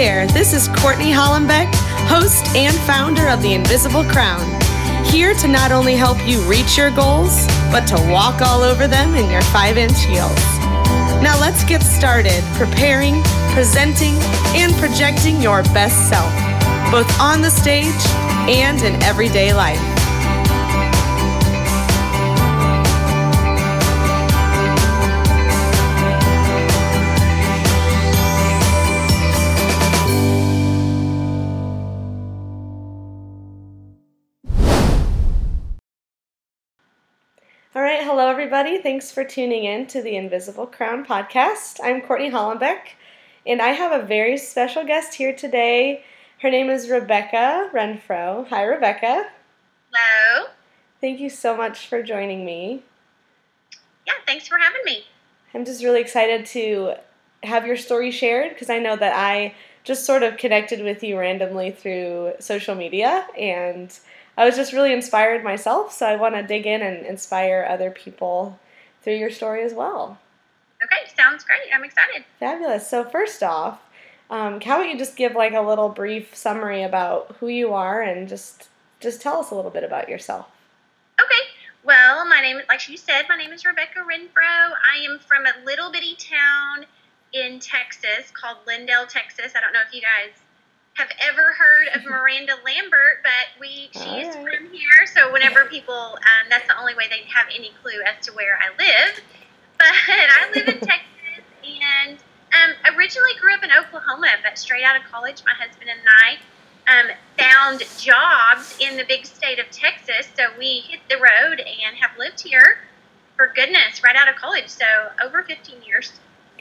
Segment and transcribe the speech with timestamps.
[0.00, 1.68] there, this is Courtney Hollenbeck,
[2.08, 4.40] host and founder of The Invisible Crown.
[5.04, 9.14] Here to not only help you reach your goals, but to walk all over them
[9.14, 10.42] in your five inch heels.
[11.20, 13.22] Now let's get started preparing,
[13.52, 14.14] presenting,
[14.56, 16.32] and projecting your best self,
[16.90, 17.92] both on the stage
[18.48, 19.99] and in everyday life.
[38.52, 38.82] Everybody.
[38.82, 41.78] Thanks for tuning in to the Invisible Crown podcast.
[41.84, 42.80] I'm Courtney Hollenbeck,
[43.46, 46.02] and I have a very special guest here today.
[46.42, 48.48] Her name is Rebecca Renfrow.
[48.48, 49.28] Hi, Rebecca.
[49.92, 50.48] Hello.
[51.00, 52.82] Thank you so much for joining me.
[54.04, 55.04] Yeah, thanks for having me.
[55.54, 56.94] I'm just really excited to
[57.44, 59.54] have your story shared because I know that I
[59.84, 63.96] just sort of connected with you randomly through social media and
[64.36, 67.90] I was just really inspired myself, so I want to dig in and inspire other
[67.90, 68.58] people
[69.02, 70.18] through your story as well.
[70.82, 71.60] Okay, sounds great.
[71.74, 72.24] I'm excited.
[72.38, 72.88] Fabulous.
[72.88, 73.80] So, first off,
[74.30, 78.00] um, how about you just give like a little brief summary about who you are
[78.00, 78.70] and just
[79.00, 80.46] just tell us a little bit about yourself.
[81.18, 81.48] Okay.
[81.82, 84.72] Well, my name, like you said, my name is Rebecca Renfrow.
[84.84, 86.84] I am from a little bitty town
[87.32, 89.52] in Texas called Lindale, Texas.
[89.56, 90.30] I don't know if you guys
[90.94, 95.06] have ever heard of Miranda Lambert, but we she is from here.
[95.14, 98.58] So whenever people, um, that's the only way they have any clue as to where
[98.58, 99.20] I live.
[99.78, 102.18] But I live in Texas, and
[102.52, 104.28] um, originally grew up in Oklahoma.
[104.42, 106.38] But straight out of college, my husband and I
[106.90, 110.28] um, found jobs in the big state of Texas.
[110.36, 112.78] So we hit the road and have lived here
[113.36, 114.68] for goodness right out of college.
[114.68, 114.84] So
[115.24, 116.12] over 15 years.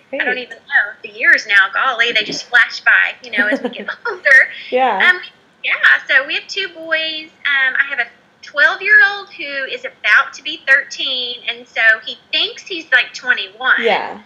[0.09, 0.21] Great.
[0.21, 1.67] I don't even know the years now.
[1.73, 4.49] Golly, they just flash by, you know, as we get older.
[4.71, 5.09] Yeah.
[5.09, 5.21] Um,
[5.63, 5.73] yeah.
[6.07, 7.29] So we have two boys.
[7.45, 8.07] Um, I have a
[8.41, 13.13] 12 year old who is about to be 13, and so he thinks he's like
[13.13, 13.75] 21.
[13.81, 14.21] Yeah.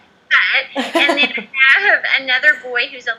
[0.74, 1.32] But, and then
[1.76, 3.18] I have another boy who's 11,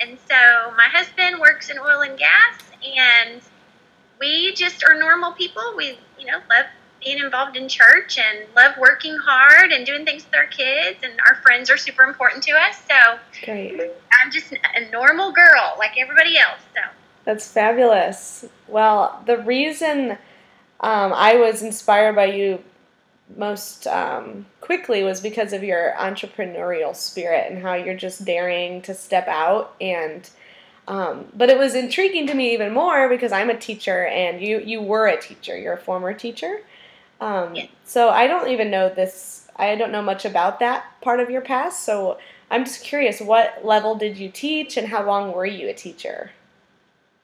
[0.00, 3.40] and so my husband works in oil and gas, and
[4.18, 5.62] we just are normal people.
[5.76, 6.66] We, you know, love
[7.04, 11.12] being involved in church and love working hard and doing things with our kids and
[11.26, 13.90] our friends are super important to us so Great.
[14.20, 16.80] i'm just a normal girl like everybody else so
[17.24, 20.12] that's fabulous well the reason
[20.80, 22.62] um, i was inspired by you
[23.36, 28.92] most um, quickly was because of your entrepreneurial spirit and how you're just daring to
[28.92, 30.30] step out and
[30.88, 34.58] um, but it was intriguing to me even more because I'm a teacher and you
[34.58, 35.56] you were a teacher.
[35.56, 36.62] You're a former teacher.
[37.20, 37.66] Um, Yeah.
[37.84, 39.48] So I don't even know this.
[39.56, 41.84] I don't know much about that part of your past.
[41.84, 42.18] So
[42.50, 46.30] I'm just curious, what level did you teach, and how long were you a teacher?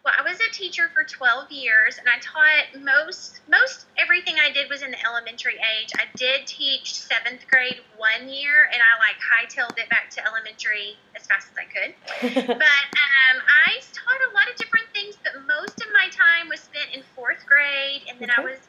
[0.05, 4.53] well i was a teacher for 12 years and i taught most most everything i
[4.53, 8.93] did was in the elementary age i did teach seventh grade one year and i
[9.03, 11.93] like hightailed it back to elementary as fast as i could
[12.47, 16.61] but um, I taught a lot of different things, but most of my time was
[16.61, 18.53] spent in fourth grade, and then I Okay.
[18.53, 18.61] was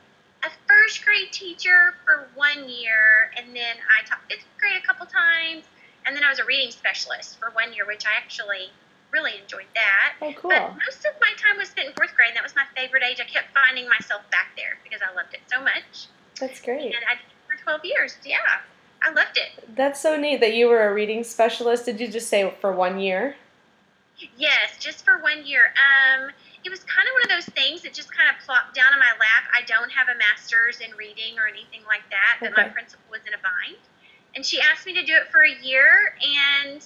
[0.44, 5.06] a first grade teacher for one year, and then I taught fifth grade a couple
[5.06, 5.66] times,
[6.06, 8.72] and then I was a reading specialist for one year, which I actually
[9.12, 10.14] really enjoyed that.
[10.22, 10.50] oh, cool.
[10.50, 13.04] But most of my time was spent in fourth grade, and that was my favorite
[13.04, 13.20] age.
[13.20, 16.08] I kept finding myself back there because I loved it so much,
[16.40, 16.94] That's great.
[16.94, 18.18] and I did it for 12 years.
[18.26, 18.38] Yeah,
[19.02, 19.76] I loved it.
[19.76, 21.86] That's so neat that you were a reading specialist.
[21.86, 23.36] Did you just say for one year?
[24.36, 25.72] Yes, just for one year.
[25.78, 26.32] Um,
[26.66, 29.00] it was kind of one of those things that just kind of plopped down in
[29.00, 29.46] my lap.
[29.54, 33.22] I don't have a master's in reading or anything like that, but my principal was
[33.30, 33.78] in a bind,
[34.38, 36.78] and she asked me to do it for a year, and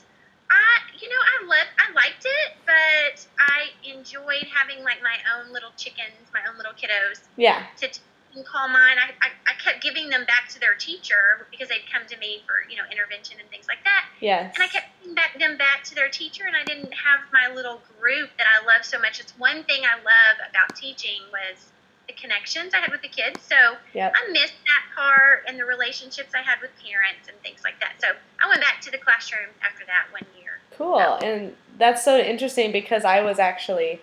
[0.49, 5.51] I, you know, I loved, I liked it, but I enjoyed having like my own
[5.51, 7.65] little chickens, my own little kiddos Yeah.
[7.77, 7.99] to t-
[8.47, 8.95] call mine.
[8.95, 12.41] I, I, I kept giving them back to their teacher because they'd come to me
[12.47, 14.05] for you know intervention and things like that.
[14.21, 14.55] Yes.
[14.55, 17.53] And I kept giving back them back to their teacher, and I didn't have my
[17.53, 19.19] little group that I love so much.
[19.19, 21.71] It's one thing I love about teaching was
[22.11, 23.41] the connections I had with the kids.
[23.41, 23.55] So
[23.93, 24.13] Yep.
[24.15, 27.93] I missed that part and the relationships I had with parents and things like that.
[27.99, 28.07] So
[28.43, 30.59] I went back to the classroom after that one year.
[30.77, 30.99] Cool.
[30.99, 34.01] And that's so interesting because I was actually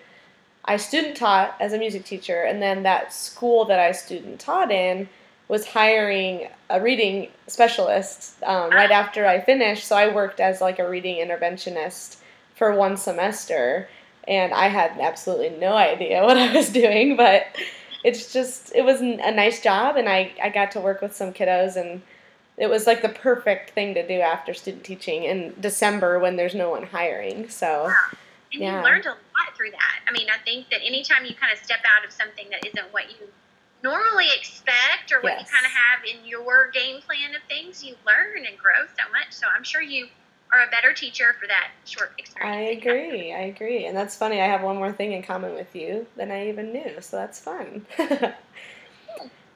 [0.64, 4.70] I student taught as a music teacher and then that school that I student taught
[4.70, 5.08] in
[5.48, 9.86] was hiring a reading specialist um, right after I finished.
[9.86, 12.18] So I worked as like a reading interventionist
[12.54, 13.88] for one semester
[14.28, 17.46] and I had absolutely no idea what I was doing, but
[18.04, 21.32] it's just it was a nice job and I, I got to work with some
[21.32, 22.02] kiddos and
[22.56, 26.54] it was like the perfect thing to do after student teaching in December when there's
[26.54, 27.48] no one hiring.
[27.48, 27.92] So
[28.52, 28.78] And Yeah.
[28.78, 30.00] you learned a lot through that.
[30.08, 32.92] I mean, I think that anytime you kind of step out of something that isn't
[32.92, 33.28] what you
[33.82, 35.40] normally expect or what Yes.
[35.48, 39.10] you kind of have in your game plan of things, you learn and grow so
[39.12, 39.30] much.
[39.32, 40.08] So I'm sure you
[40.52, 42.84] are a better teacher for that short I experience.
[42.84, 42.96] had.
[42.96, 43.32] agree.
[43.34, 43.86] I agree.
[43.86, 44.40] And that's funny.
[44.40, 47.00] I have one more thing in common with you than I even knew.
[47.00, 47.86] So that's fun.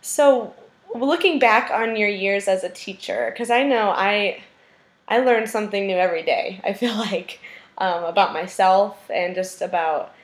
[0.01, 0.55] so,
[0.95, 4.43] looking back on your years as a teacher, because I know I
[5.09, 6.61] I learn something new every day.
[6.65, 7.41] I feel like
[7.79, 10.15] um, about myself and just about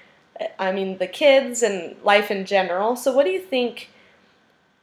[0.59, 2.97] I mean the kids and life in general.
[2.97, 3.91] So, what do you think?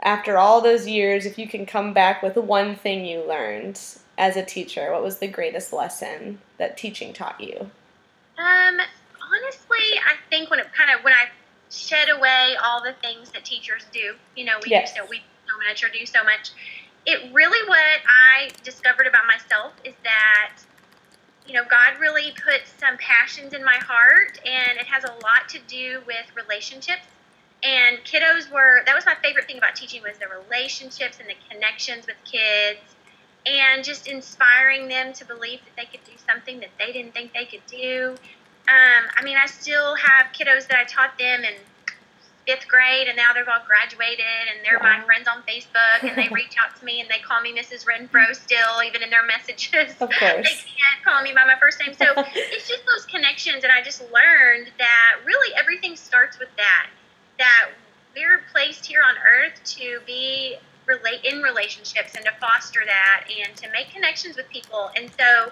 [0.02, 3.80] After all those years, if you can come back with one thing you learned
[4.18, 7.72] as a teacher, what was the greatest lesson that teaching taught you?
[8.38, 8.78] Um,
[9.34, 11.26] honestly, I think when it kind of when I
[11.70, 14.94] shed away all the things that teachers do, you know, we Yes.
[14.94, 16.52] do so we do so much or do so much.
[17.06, 20.58] It really what I discovered about myself is that
[21.46, 25.50] you know God really put some passions in my heart, and it has a lot
[25.50, 27.08] to do with relationships.
[27.64, 31.36] And kiddos were that was my favorite thing about teaching was the relationships and the
[31.50, 32.95] connections with kids
[33.46, 37.34] and just inspiring them to believe that they could do something that they didn't think
[37.34, 38.16] they could do.
[38.68, 41.54] Um, I mean, I still have kiddos that I taught them in
[42.48, 46.28] fifth grade, and now they've all graduated, and they're my friends on Facebook, and they
[46.34, 47.86] reach out to me, and they call me Mrs.
[47.86, 49.94] Renfrow still, even in their messages.
[50.00, 50.20] Of course.
[50.66, 51.94] They can't call me by my first name.
[51.94, 56.88] So it's just those connections, and I just learned that really everything starts with that.
[57.38, 57.72] That
[58.16, 60.58] we're placed here on earth to be
[60.88, 64.90] relate in relationships and to foster that and to make connections with people.
[64.96, 65.52] And so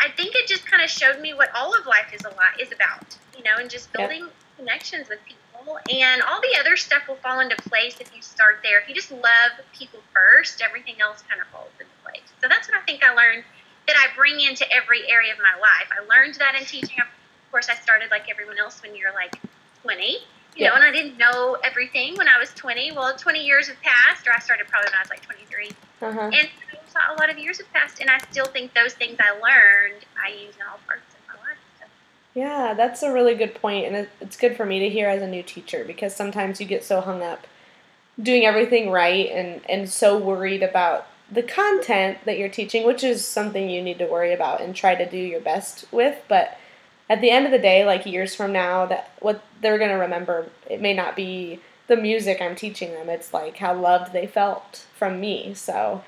[0.00, 2.60] I think it just kind of showed me what all of life is a lot
[2.60, 4.08] is about, you know, and just Yep.
[4.10, 5.78] building connections with people.
[5.88, 8.80] And all the other stuff will fall into place if you start there.
[8.80, 12.28] If you just love people first, everything else kind of falls into place.
[12.42, 13.44] So that's what I think I learned
[13.86, 15.88] that I bring into every area of my life.
[15.94, 16.98] I learned that in teaching.
[17.00, 17.06] Of
[17.50, 19.36] course, I started like everyone else when you're like
[19.82, 20.18] 20,
[20.56, 20.76] you know, Yeah.
[20.76, 22.92] and I didn't know everything when I was 20.
[22.92, 25.70] Well, 20 years have passed, or I started probably when I was like 23.
[26.02, 26.30] Uh-huh.
[26.32, 26.48] And
[26.88, 30.04] so a lot of years have passed, and I still think those things I learned
[30.22, 31.58] I use in all parts of my life.
[31.78, 31.86] So.
[32.34, 35.26] Yeah, that's a really good point, and it's good for me to hear as a
[35.28, 37.46] new teacher because sometimes you get so hung up
[38.22, 43.26] doing everything right and and so worried about the content that you're teaching, which is
[43.26, 46.56] something you need to worry about and try to do your best with, but
[47.08, 49.96] at the end of the day, like years from now, that what they're going to
[49.96, 53.08] remember, it may not be the music I'm teaching them.
[53.08, 55.54] It's like how loved they felt from me.
[55.54, 56.02] So,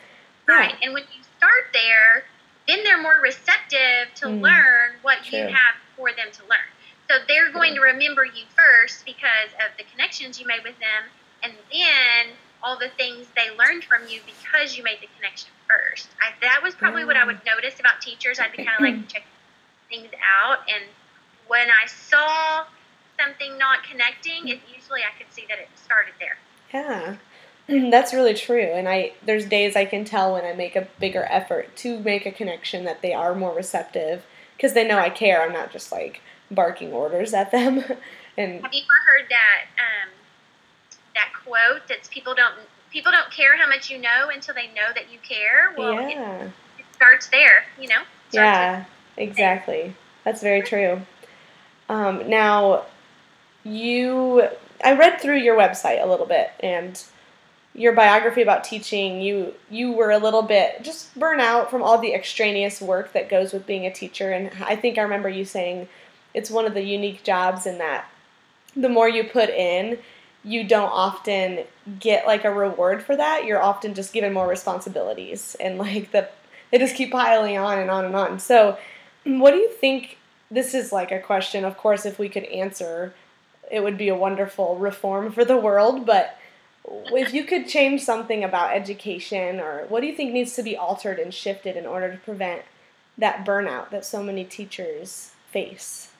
[0.48, 0.54] yeah.
[0.54, 0.74] Right.
[0.82, 2.24] And when you start there,
[2.66, 6.68] then they're more receptive to Mm, learn what you have for them to learn.
[7.08, 11.08] So they're going to remember you first because of the connections you made with them,
[11.42, 16.08] and then all the things they learned from you because you made the connection first.
[16.20, 18.38] I, that was probably what I would notice about teachers.
[18.38, 19.28] I'd be kind of like checking
[19.88, 20.84] things out, and
[21.46, 22.64] when I saw
[23.18, 26.38] something not connecting, it usually I could see that it started there.
[26.72, 27.16] Yeah.
[27.90, 28.62] That's really true.
[28.62, 32.24] And I there's days I can tell when I make a bigger effort to make
[32.24, 34.24] a connection that they are more receptive
[34.56, 35.42] because they know I care.
[35.42, 37.78] I'm not just like barking orders at them.
[38.38, 40.10] and Have you ever heard that um,
[41.14, 42.54] that quote that's people don't
[42.90, 45.74] people don't care how much you know until they know that you care?
[45.76, 46.44] Well, it, yeah.
[46.78, 48.00] it starts there, you know.
[48.30, 48.84] Starts Yeah,
[49.18, 49.94] exactly.
[50.24, 51.02] That's very true.
[51.88, 52.84] Um, now,
[53.64, 54.48] you,
[54.84, 57.02] I read through your website a little bit and
[57.74, 59.20] your biography about teaching.
[59.20, 63.28] You you were a little bit just burnt out from all the extraneous work that
[63.28, 65.88] goes with being a teacher, and I think I remember you saying
[66.34, 68.06] it's one of the unique jobs in that
[68.76, 69.98] the more you put in,
[70.44, 71.64] you don't often
[71.98, 73.44] get like a reward for that.
[73.44, 76.28] You're often just given more responsibilities, and like the
[76.70, 78.38] they just keep piling on and on and on.
[78.38, 78.76] So,
[79.28, 80.18] what do you think?
[80.50, 83.12] This is like a question, of course, if we could answer,
[83.70, 86.06] it would be a wonderful reform for the world.
[86.06, 86.38] But
[86.86, 90.76] if you could change something about education, or what do you think needs to be
[90.76, 92.62] altered and shifted in order to prevent
[93.18, 96.10] that burnout that so many teachers face?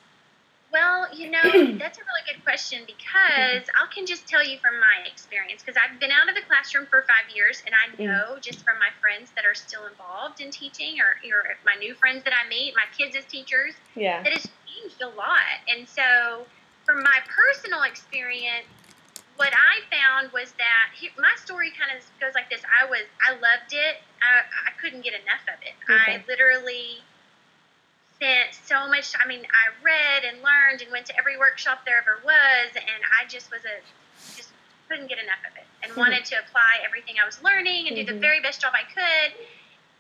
[0.73, 1.43] Well, you know,
[1.79, 5.81] that's a really good question because I can just tell you from my experience because
[5.81, 8.91] I've been out of the classroom for five years and I know just from my
[9.01, 12.75] friends that are still involved in teaching or, or my new friends that I meet,
[12.77, 14.23] my kids as teachers, Yeah.
[14.23, 15.65] that it's changed a lot.
[15.75, 16.45] And so,
[16.85, 18.67] from my personal experience,
[19.37, 22.61] what I found was that he, my story kind of goes like this.
[22.67, 24.03] I was, I loved it.
[24.21, 25.79] I, I couldn't get enough of it.
[25.89, 26.17] Okay.
[26.17, 27.01] I literally
[28.19, 29.15] spent so much.
[29.15, 33.01] I mean, I read and learned and went to every workshop there ever was, and
[33.15, 33.79] I just was a
[34.37, 34.51] just
[34.91, 35.97] couldn't get enough of it and Mhm.
[35.97, 38.21] wanted to apply everything I was learning and do the Mhm.
[38.21, 39.47] very best job I could.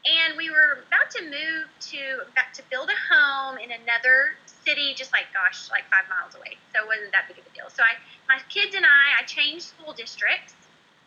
[0.06, 4.94] And we were about to move to back to build a home in another city,
[4.94, 6.58] just like gosh, like five miles away.
[6.74, 7.68] So it wasn't that big of a deal.
[7.70, 7.96] So I,
[8.28, 10.54] my kids and I, I changed school districts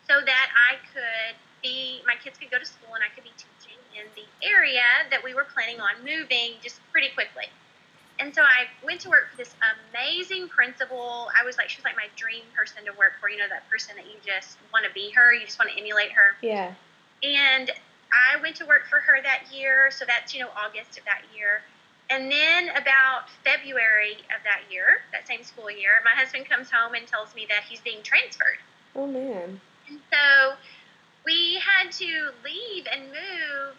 [0.08, 3.30] so that I could be, my kids could go to school and I could be
[3.30, 3.51] teaching
[3.94, 7.46] in the area that we were planning on moving just pretty quickly.
[8.18, 9.54] And so I went to work for this
[9.90, 11.28] amazing principal.
[11.38, 13.28] I was like, she was like my dream person to work for.
[13.28, 15.78] You know, that person that you just want to be her, you just want to
[15.78, 16.36] emulate her.
[16.42, 16.74] Yeah.
[17.22, 17.70] And
[18.12, 19.90] I went to work for her that year.
[19.90, 21.62] So that's, you know, August of that year.
[22.10, 26.94] And then about February of that year, that same school year, my husband comes home
[26.94, 28.58] and tells me that he's being transferred.
[28.94, 29.60] Oh, man.
[29.88, 30.54] And so
[31.24, 33.74] we had to leave and move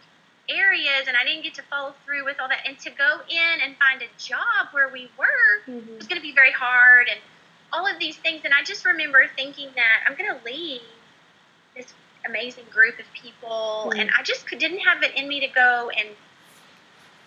[0.48, 2.58] areas and I didn't get to follow through with all that.
[2.66, 5.26] And to go in and find a job where we were
[5.68, 5.96] Mm-hmm.
[5.96, 7.18] was going to be very hard and
[7.72, 8.42] all of these things.
[8.44, 10.82] And I just remember thinking that I'm going to leave
[11.74, 11.92] this
[12.26, 13.90] amazing group of people.
[13.94, 14.00] Mhm.
[14.00, 16.08] And I just could, didn't have it in me to go and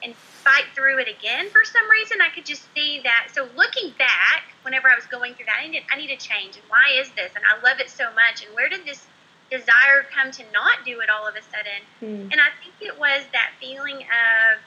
[0.03, 2.21] and fight through it again for some reason.
[2.21, 3.29] I could just see that.
[3.33, 6.55] So looking back, whenever I was going through that, I need, I need to change.
[6.55, 7.31] And why is this?
[7.35, 8.45] And I love it so much.
[8.45, 9.07] And where did this
[9.49, 11.81] desire come to not do it all of a sudden?
[12.01, 12.31] Mm.
[12.31, 14.59] And I think it was that feeling of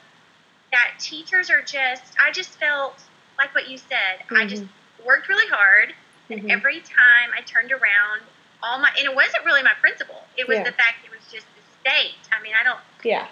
[0.71, 2.95] that teachers are just, I just felt
[3.37, 4.23] like what you said.
[4.31, 4.63] I just
[5.05, 5.93] worked really hard.
[6.29, 6.51] And Mhm.
[6.51, 8.21] every time I turned around,
[8.63, 10.27] all my, and it wasn't really my principal.
[10.37, 10.63] It was Yeah.
[10.65, 12.15] the fact it was just the state.
[12.31, 13.27] I mean, I don't, Yeah.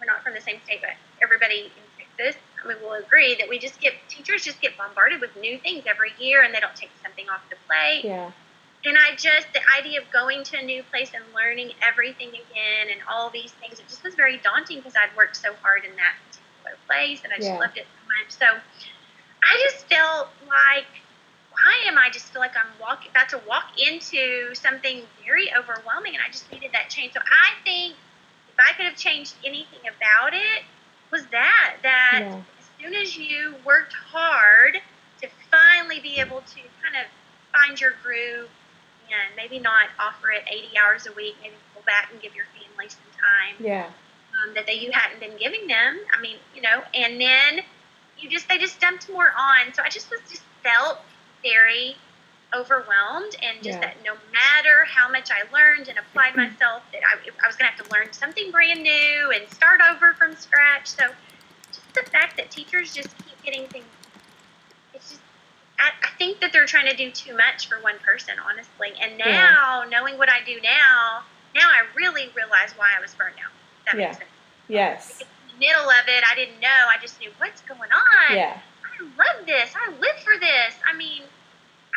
[0.00, 0.90] we're not from the same state, but
[1.22, 5.20] everybody in Texas, I mean, will agree that we just get, teachers just get bombarded
[5.20, 8.04] with new things every year and they don't take something off the plate.
[8.04, 8.30] Yeah.
[8.84, 12.92] And I just, the idea of going to a new place and learning everything again
[12.92, 15.96] and all these things, it just was very daunting because I'd worked so hard in
[15.96, 17.60] that particular place and I just Yeah.
[17.60, 18.30] loved it so much.
[18.30, 18.60] So
[19.42, 20.86] I just felt like,
[21.50, 26.14] why am I just feel like I'm walking, about to walk into something very overwhelming
[26.14, 27.14] and I just needed that change.
[27.14, 27.96] So I think
[28.48, 30.62] if I could have changed anything about it,
[31.10, 32.40] was that, that Yeah.
[32.58, 34.76] as soon as you worked hard
[35.22, 37.06] to finally be able to kind of
[37.52, 38.50] find your groove
[39.14, 42.46] and maybe not offer it 80 hours a week, maybe pull back and give your
[42.58, 43.86] family some time Yeah.
[43.86, 45.98] um, that they, you hadn't been giving them.
[46.16, 47.60] I mean, you know, and then
[48.18, 49.72] you just they just dumped more on.
[49.74, 50.98] So I just was just felt
[51.42, 51.96] very
[52.54, 53.80] overwhelmed and just Yeah.
[53.80, 57.70] that no matter how much I learned and applied myself, that I, I was going
[57.70, 60.86] to have to learn something brand new and start over from scratch.
[60.88, 61.08] So
[61.72, 63.86] just the fact that teachers just keep getting things.
[65.78, 68.94] I, I think that they're trying to do too much for one person, honestly.
[69.02, 69.50] And Yeah.
[69.50, 71.22] now, knowing what I do now,
[71.54, 73.50] now I really realize why I was burned out.
[73.86, 74.06] That Yeah.
[74.06, 74.30] makes sense.
[74.68, 75.20] Yes.
[75.20, 76.88] In the middle of it, I didn't know.
[76.88, 78.36] I just knew what's going on.
[78.36, 78.58] Yeah.
[78.84, 79.74] I love this.
[79.74, 80.74] I live for this.
[80.86, 81.22] I mean,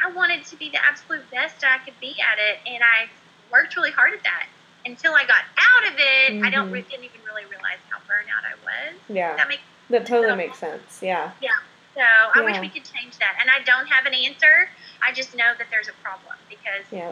[0.04, 3.10] I wanted to be the absolute best I could be at it, and I
[3.52, 4.48] worked really hard at that.
[4.86, 6.74] Until I got out of it, I don't Mhm.
[6.74, 8.56] re- didn't even really realize how burned out I
[8.92, 9.00] was.
[9.10, 9.36] Yeah.
[9.36, 11.02] That makes That totally makes sense.
[11.02, 11.32] Yeah.
[11.40, 11.52] Yeah.
[11.98, 12.04] So.
[12.42, 14.70] I wish we could change that, and I don't have an answer.
[15.02, 17.12] I just know that there's a problem because Yeah.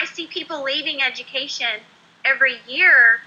[0.00, 1.80] I see people leaving education
[2.24, 3.20] every year.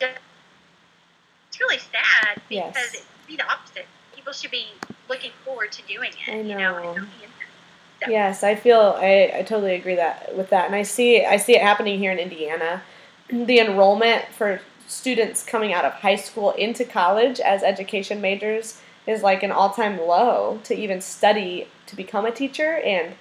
[0.00, 2.94] It's really sad because Yes.
[2.94, 3.86] it be the opposite.
[4.14, 4.68] People should be
[5.08, 6.30] looking forward to doing it.
[6.32, 6.94] I You know, know.
[6.94, 7.46] the answer.
[8.04, 11.36] So- Yes, I feel I, I totally agree that with that, and I see I
[11.36, 12.82] see it happening here in Indiana.
[13.30, 19.22] The enrollment for students coming out of high school into college as education majors is
[19.22, 23.14] like an all time low to even study to become a teacher, and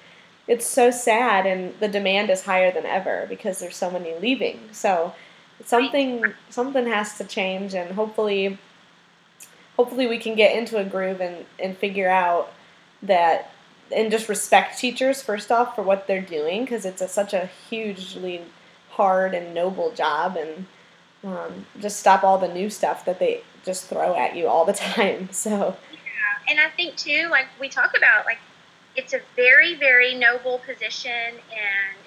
[0.45, 1.45] it's so sad.
[1.45, 4.59] And the demand is higher than ever because there's so many leaving.
[4.73, 5.15] So
[5.63, 8.57] something something has to change, and hopefully,
[9.77, 12.51] hopefully we can get into a groove and and figure out
[13.01, 13.51] that
[13.89, 17.49] and just respect teachers first off for what they're doing because it's a, such a
[17.69, 18.41] hugely
[18.89, 20.65] hard and noble job and
[21.23, 24.73] um, just stop all the new stuff that they just throw at you all the
[24.73, 26.49] time so yeah.
[26.49, 28.39] and I think too, like we talk about, like
[28.95, 31.99] it's a very, very noble position, and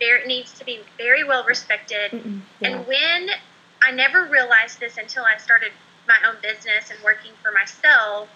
[0.00, 2.10] there it needs to be very well respected.
[2.12, 2.68] yeah.
[2.68, 3.28] And when
[3.82, 5.70] I never realized this until I started
[6.08, 8.28] my own business and working for myself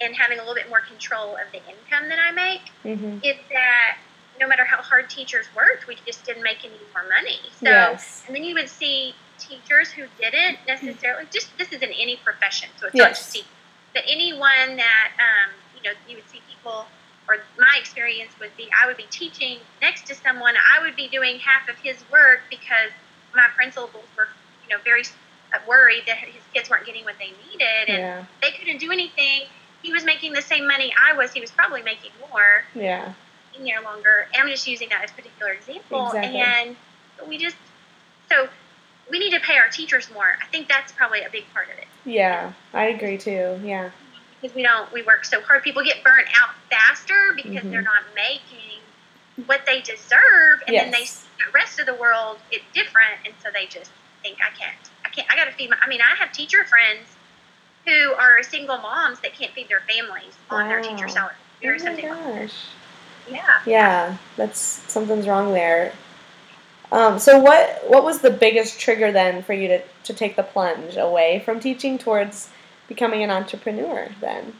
[0.00, 3.36] and having a little bit more control of the income that I make, hmm is
[3.50, 3.98] that
[4.40, 7.38] no matter how hard teachers worked, we just didn't make any more money.
[7.60, 11.90] So, yes and then you would see teachers who didn't necessarily, just this is in
[11.90, 13.18] any profession, so it's not Yes.
[13.18, 13.50] just teachers,
[13.94, 16.86] but anyone that, um, you know, you would see people,
[17.28, 21.08] or my experience would be I would be teaching next to someone, I would be
[21.08, 22.90] doing half of his work because
[23.34, 24.28] my principals were,
[24.66, 25.02] you know, very
[25.54, 28.90] uh, worried that his kids weren't getting what they needed and yeah they couldn't do
[28.90, 29.42] anything.
[29.82, 33.12] He was making the same money I was, he was probably making more yeah
[33.54, 34.26] been there longer.
[34.34, 36.06] I'm just using that as a particular example.
[36.06, 36.40] Exactly.
[36.40, 36.76] And
[37.28, 37.56] we just,
[38.30, 38.48] so
[39.10, 40.36] we need to pay our teachers more.
[40.42, 41.86] I think that's probably a big part of it.
[42.04, 43.90] yeah i agree too yeah
[44.40, 45.62] because we don't we work so hard.
[45.62, 47.70] People get burnt out faster because Mhm.
[47.70, 48.80] they're not making
[49.46, 53.34] what they deserve, and then they see the rest of the world it's different, and
[53.42, 53.90] so they just
[54.22, 55.76] think I can't, I can't, I got to feed my.
[55.80, 57.06] I mean, I have teacher friends
[57.86, 61.34] who are single moms that can't feed their families on their teacher salary.
[61.64, 62.08] Oh Or my something.
[62.08, 62.54] like gosh.
[63.30, 63.60] Yeah.
[63.64, 64.58] Yeah, that's
[64.92, 65.92] something's wrong there.
[66.92, 70.42] Um, so what what was the biggest trigger then for you to, to take the
[70.42, 72.50] plunge away from teaching towards
[72.86, 74.52] becoming an entrepreneur then?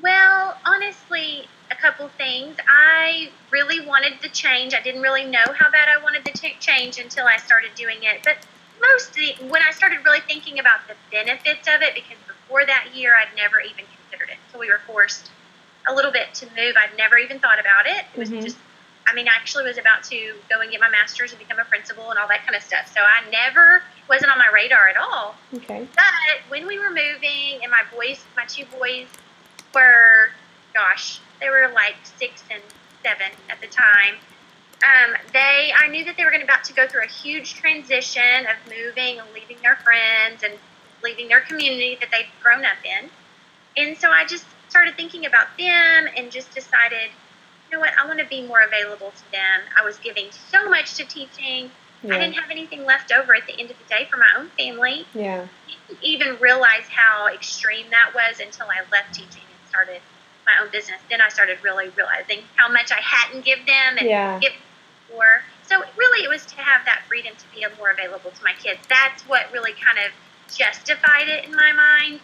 [0.00, 2.56] Well, honestly, a couple things.
[2.68, 4.72] I really wanted to change.
[4.72, 7.98] I didn't really know how bad I wanted to take change until I started doing
[8.02, 8.20] it.
[8.22, 8.36] But
[8.80, 13.16] mostly when I started really thinking about the benefits of it, because before that year
[13.16, 14.38] I'd never even considered it.
[14.52, 15.30] So we were forced
[15.88, 16.76] a little bit to move.
[16.78, 18.04] I'd never even thought about it.
[18.14, 18.44] It was Mhm.
[18.44, 18.58] just
[19.08, 21.64] I mean, I actually was about to go and get my master's and become a
[21.64, 22.92] principal and all that kind of stuff.
[22.94, 25.34] So I never wasn't on my radar at all.
[25.54, 25.88] Okay.
[25.94, 29.06] But when we were moving, and my boys, my two boys,
[29.74, 30.30] were,
[30.74, 32.62] gosh, they were like six and
[33.02, 34.16] seven at the time.
[34.84, 37.54] Um, they, I knew that they were going to about to go through a huge
[37.54, 40.54] transition of moving and leaving their friends and
[41.02, 43.10] leaving their community that they'd grown up in.
[43.76, 47.10] And so I just started thinking about them and just decided,
[47.70, 49.60] you know what, I want to be more available to them.
[49.78, 51.70] I was giving so much to teaching.
[52.04, 54.48] I didn't have anything left over at the end of the day for my own
[54.56, 55.46] family Yeah.
[55.88, 60.00] didn't even realize how extreme that was until I left teaching and started
[60.46, 61.00] my own business.
[61.10, 64.38] Then I started really realizing how much I hadn't give them and Yeah.
[64.38, 64.52] give
[65.08, 65.42] before.
[65.62, 68.80] So really, it was to have that freedom to be more available to my kids.
[68.88, 70.12] That's what really kind of
[70.54, 72.20] justified it in my mind,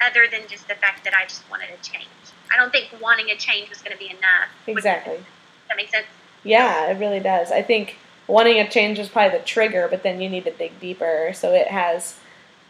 [0.00, 2.08] other than just the fact that I just wanted a change.
[2.52, 4.48] I don't think wanting a change was going to be enough.
[4.66, 5.16] Exactly.
[5.16, 5.24] Does
[5.68, 6.06] that make sense?
[6.44, 7.50] Yeah, it really does.
[7.52, 10.78] I think wanting a change is probably the trigger, but then you need to dig
[10.80, 12.18] deeper so it has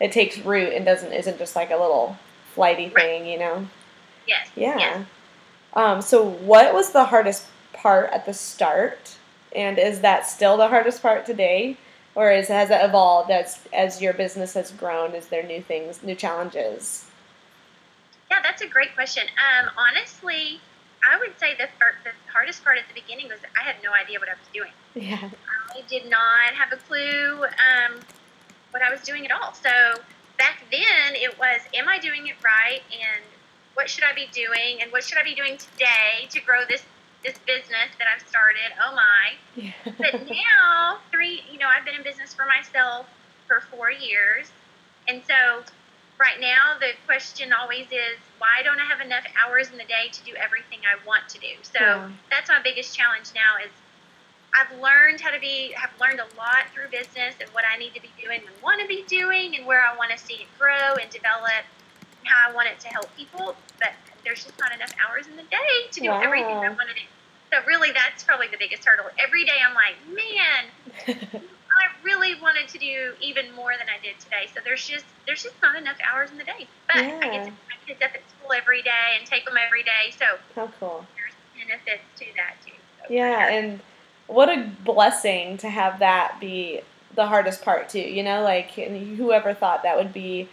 [0.00, 2.16] it takes root and doesn't isn't just like a little
[2.54, 2.94] flighty Right.
[3.04, 3.66] thing, you know.
[4.26, 4.48] Yes.
[4.54, 4.78] Yeah.
[4.78, 5.06] Yes.
[5.74, 9.16] Um, so what was the hardest part at the start?
[9.54, 11.76] And is that still the hardest part today?
[12.14, 15.14] Or is has it evolved as as your business has grown?
[15.14, 17.06] Is there new things, new challenges?
[18.32, 19.24] Yeah, that's a great question.
[19.36, 20.58] Um, honestly,
[21.04, 23.92] I would say the, fir- the hardest part at the beginning was I had no
[23.92, 24.72] idea what I was doing.
[24.94, 25.28] Yeah.
[25.68, 28.00] I did not have a clue um,
[28.70, 29.52] what I was doing at all.
[29.52, 30.00] So
[30.38, 32.80] back then, it was, am I doing it right?
[32.90, 33.22] And
[33.74, 34.80] what should I be doing?
[34.80, 36.82] And what should I be doing today to grow this
[37.22, 38.74] this business that I've started?
[38.82, 39.38] Oh my!
[39.54, 39.70] Yeah.
[39.84, 43.06] But now, three, you know, I've been in business for myself
[43.46, 44.50] for four years,
[45.06, 45.62] and so
[46.18, 50.08] right now the question always is, why don't I have enough hours in the day
[50.12, 51.62] to do everything I want to do?
[51.62, 52.10] So Yeah.
[52.30, 53.70] that's my biggest challenge now is
[54.52, 57.94] I've learned how to be, have learned a lot through business and what I need
[57.94, 60.48] to be doing and want to be doing and where I want to see it
[60.58, 61.64] grow and develop
[62.20, 63.56] and how I want it to help people.
[63.80, 66.20] But there's just not enough hours in the day to do Wow.
[66.22, 67.06] everything I want to do.
[67.52, 69.08] So really, that's probably the biggest hurdle.
[69.18, 70.62] Every day I'm like, man,
[71.82, 74.46] I really wanted to do even more than I did today.
[74.54, 76.68] So there's just there's just not enough hours in the day.
[76.86, 79.54] But I get to pick my kids up at school every day and take them
[79.64, 80.12] every day.
[80.16, 81.06] So How cool.
[81.16, 81.34] there's
[81.66, 82.72] benefits to that too.
[83.00, 83.50] So Yeah, sure.
[83.50, 83.80] and
[84.28, 86.80] what a blessing to have that be
[87.14, 88.00] the hardest part too.
[88.00, 90.48] You know, like and whoever thought that would be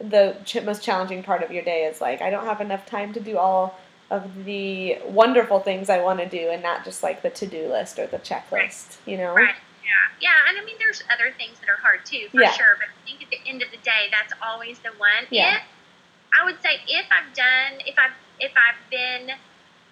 [0.00, 3.12] the ch- most challenging part of your day is like I don't have enough time
[3.14, 3.78] to do all
[4.10, 7.68] of the wonderful things I want to do, and not just like the to do
[7.68, 8.96] list or the checklist.
[9.06, 9.34] You know.
[9.34, 9.54] Right.
[9.88, 10.28] Yeah.
[10.30, 10.48] Yeah.
[10.48, 12.52] And I mean, there's other things that are hard too, for Yeah.
[12.52, 12.76] sure.
[12.76, 15.24] But I think at the end of the day, that's always the one.
[15.30, 15.56] Yeah.
[15.56, 15.62] If
[16.38, 19.32] I would say if I've done, if I've if I've been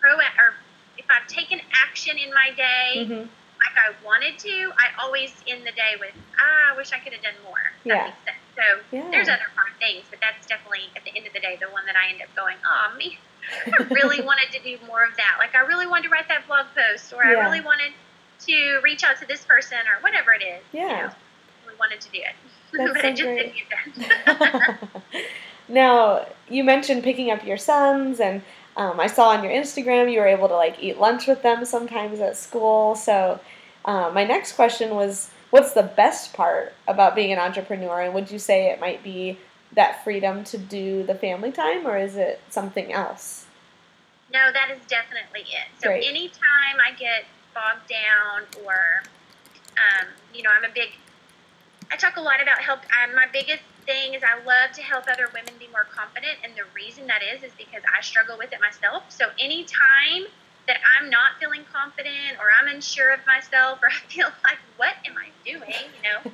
[0.01, 0.55] pro or
[0.99, 3.25] if I've taken action in my day hmm
[3.57, 7.15] like I wanted to, I always end the day with, ah, I wish I could
[7.17, 7.57] have done more.
[7.85, 7.97] Yeah.
[7.97, 8.43] That makes sense.
[8.55, 9.11] So Yeah.
[9.11, 11.87] there's other hard things, but that's definitely at the end of the day the one
[11.89, 13.17] that I end up going, oh me,
[13.73, 15.37] I really wanted to do more of that.
[15.41, 17.97] Like I really wanted to write that blog post, or I really wanted
[18.47, 20.63] to reach out to this person, or whatever it is.
[20.73, 21.07] You Yeah.
[21.07, 21.13] know,
[21.67, 22.35] really wanted to do it,
[22.73, 23.55] That's but so it just great.
[24.27, 24.93] didn't get
[25.69, 28.43] now you mentioned picking up your sons and
[28.77, 31.65] um, i saw on your instagram you were able to like eat lunch with them
[31.65, 33.41] sometimes at school so
[33.85, 38.31] um, my next question was what's the best part about being an entrepreneur and would
[38.31, 39.39] you say it might be
[39.73, 43.47] that freedom to do the family time or is it something else
[44.33, 45.67] No, that is definitely it.
[45.81, 46.05] So Great.
[46.05, 47.25] anytime I get
[47.57, 49.01] bogged down or,
[49.81, 50.93] um, you know, I'm a big,
[51.91, 52.81] I talk a lot about help.
[53.01, 56.37] Um, my biggest thing is I love to help other women be more confident.
[56.45, 59.05] And the reason that is, is because I struggle with it myself.
[59.09, 60.29] So anytime
[60.69, 64.95] that I'm not feeling confident or I'm unsure of myself or I feel like, what
[65.09, 65.89] am I doing?
[65.97, 66.21] You know,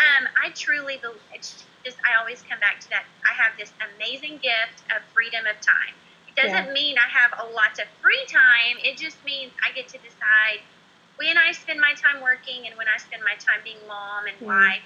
[0.00, 3.04] um, I truly, bel- it's, just I always come back to that.
[3.26, 5.98] I have this amazing gift of freedom of time.
[6.36, 6.72] Doesn't Yeah.
[6.72, 8.78] mean I have a lot of free time.
[8.82, 10.60] It just means I get to decide
[11.16, 14.38] when I spend my time working and when I spend my time being mom and
[14.40, 14.46] Mhm.
[14.46, 14.82] wife.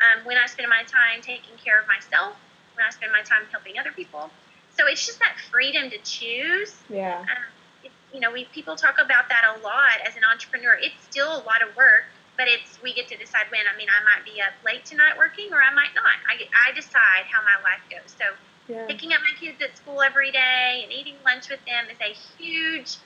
[0.00, 2.36] Um, when I spend my time taking care of myself.
[2.74, 4.32] When I spend my time helping other people.
[4.70, 7.20] So it's just that freedom to choose Yeah.
[7.20, 10.74] um, it, you know, we people talk about that a lot as an entrepreneur.
[10.80, 12.04] It's still a lot of work,
[12.36, 13.66] but it's we get to decide when.
[13.68, 16.16] I mean, I might be up late tonight working, or I might not.
[16.28, 18.12] I I decide how my life goes.
[18.16, 18.24] So
[18.70, 18.86] Yeah.
[18.86, 22.14] picking up my kids at school every day and eating lunch with them is a
[22.42, 22.96] huge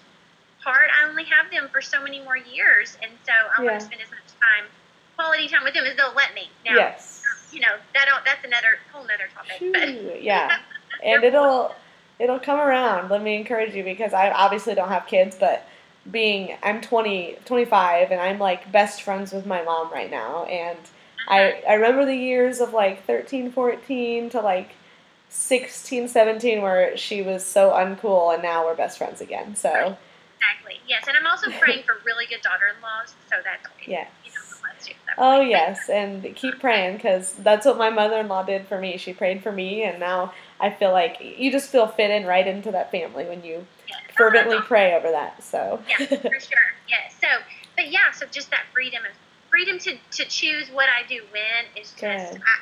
[0.62, 0.90] part.
[0.90, 3.70] I only have them for so many more years, and so I Yeah.
[3.70, 4.64] want to spend as much time,
[5.16, 6.50] quality time with them as they'll let me.
[6.64, 7.22] Now, Yes.
[7.52, 9.72] you know, that that's another whole nother topic.
[9.72, 10.58] But yeah.
[11.02, 11.74] And it'll
[12.18, 13.10] it'll come around.
[13.10, 15.66] Let me encourage you because I obviously don't have kids, but
[16.10, 20.78] being I'm 20 25 and I'm like best friends with my mom right now and
[21.26, 21.70] I mm-hmm.
[21.70, 24.70] I remember the years of like 13 14 to like
[25.34, 29.56] 16 17 where she was so uncool and now we're best friends again.
[29.56, 29.96] So,
[30.38, 30.80] Exactly.
[30.86, 34.08] Yes, and I'm also praying for really good daughter-in-laws, so that's always Yes.
[34.24, 38.66] you know a plus oh yes, and keep praying cuz that's what my mother-in-law did
[38.68, 38.96] for me.
[38.96, 42.46] She prayed for me and now I feel like you just feel fit in right
[42.46, 43.96] into that family when you Yeah.
[43.96, 45.42] Oh, fervently pray over that.
[45.42, 46.74] So, Yeah, for sure.
[46.88, 47.08] Yeah.
[47.20, 47.28] So,
[47.74, 49.12] but yeah, so just that freedom of
[49.50, 52.58] freedom to, to choose what I do when is just I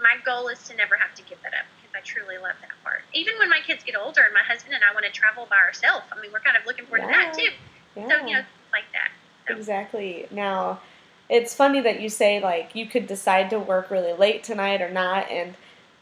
[0.00, 2.72] my goal is to never have to give that up because I truly love that
[2.82, 3.02] part.
[3.12, 5.56] Even when my kids get older and my husband and I want to travel by
[5.56, 7.50] ourselves, I mean, we're kind of looking forward to that too.
[7.96, 8.08] yeah.
[8.08, 9.10] So you know, like that.
[9.46, 10.26] So, Exactly.
[10.30, 10.80] Now,
[11.28, 14.90] it's funny that you say like you could decide to work really late tonight or
[14.90, 15.54] not, and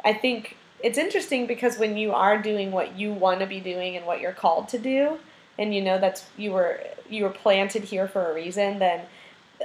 [0.04, 3.96] I think it's interesting because when you are doing what you want to be doing
[3.96, 5.18] and what you're called to do,
[5.58, 9.06] and you know that's you were you were planted here for a reason, then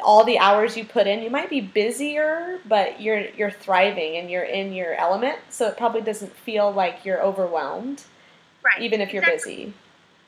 [0.03, 4.29] all the hours you put in, you might be busier, but you're you're thriving and
[4.31, 8.03] you're in your element, so it probably doesn't feel like you're overwhelmed,
[8.63, 8.81] right.
[8.81, 9.73] even if you're busy.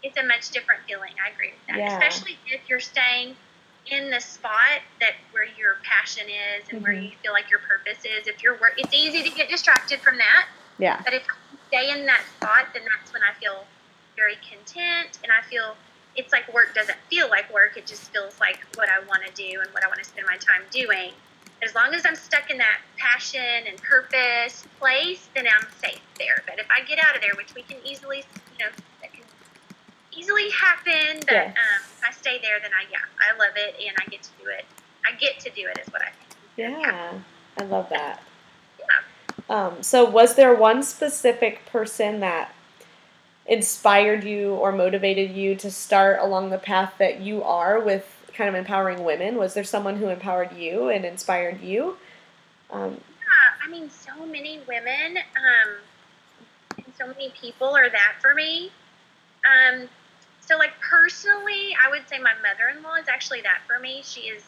[0.02, 1.12] it's a much different feeling.
[1.26, 1.94] I agree with that, Yeah.
[1.98, 3.38] especially if you're staying
[3.88, 7.12] in the spot that where your passion is and where Mhm.
[7.12, 8.28] you feel like your purpose is.
[8.28, 10.48] If you're work, it's easy to get distracted from that.
[10.78, 11.02] Yeah.
[11.06, 11.36] But if I
[11.68, 13.66] stay in that spot, then that's when I feel
[14.18, 15.78] very content and I feel
[16.16, 17.78] it's like work doesn't feel like work.
[17.78, 20.28] It just feels like what I want to do and what I want to spend
[20.28, 21.12] my time doing.
[21.64, 26.44] As long as I'm stuck in that passion and purpose place, then I'm safe there.
[26.46, 28.18] But if I get out of there, which we can easily,
[28.58, 28.72] you know,
[29.02, 29.24] that can
[30.12, 31.48] easily happen, but Yes.
[31.58, 34.30] um, if I stay there, then I, yeah, I love it and I get to
[34.44, 34.66] do it.
[35.06, 36.36] I get to do it is what I think.
[36.58, 37.14] Yeah,
[37.60, 38.22] I love that.
[38.80, 38.86] Yeah.
[39.50, 42.54] Um, so, was there one specific person that
[43.46, 48.50] inspired you or motivated you to start along the path that you are with kind
[48.50, 49.38] of empowering women?
[49.38, 51.98] Was there someone who empowered you and inspired you?
[52.72, 55.76] Um, Yeah, I mean, so many women um,
[56.78, 58.72] and so many people are that for me.
[59.46, 59.90] Um,
[60.42, 64.02] so, like, personally, I would say my mother in law is actually that for me.
[64.04, 64.44] She is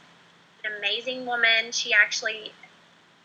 [0.64, 1.72] an amazing woman.
[1.72, 2.52] She actually,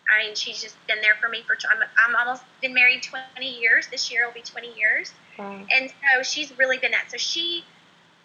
[0.09, 3.61] I mean, she's just been there for me for, I'm, I'm almost been married 20
[3.61, 3.89] years.
[3.89, 5.67] This year will be 20 years wow.
[5.71, 7.11] and so she's really been that.
[7.11, 7.65] So she,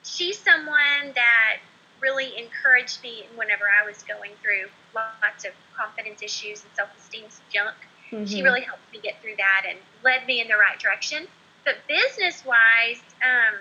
[0.03, 1.57] she's someone that
[2.01, 7.75] really encouraged me whenever I was going through lots of confidence issues and self-esteem junk.
[8.25, 8.43] She Mhm.
[8.43, 11.27] really helped me get through that and led me in the right direction.
[11.65, 13.59] But business-wise, um,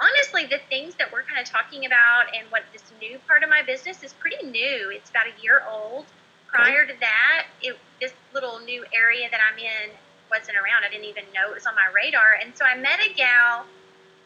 [0.00, 3.50] honestly, the things that we're kind of talking about and what this new part of
[3.50, 4.90] my business is pretty new.
[4.90, 6.06] It's about a year old.
[6.48, 9.90] Prior to that, it, this little new area that I'm in
[10.30, 10.84] wasn't around.
[10.86, 12.38] I didn't even know it was on my radar.
[12.42, 13.66] And so I met a gal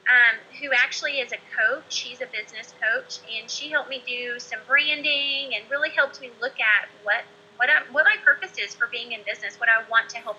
[0.09, 1.85] um, who actually is a coach.
[1.89, 6.31] She's a business coach, and she helped me do some branding and really helped me
[6.41, 7.25] look at what
[7.57, 10.39] what I, what my purpose is for being in business, what I want to help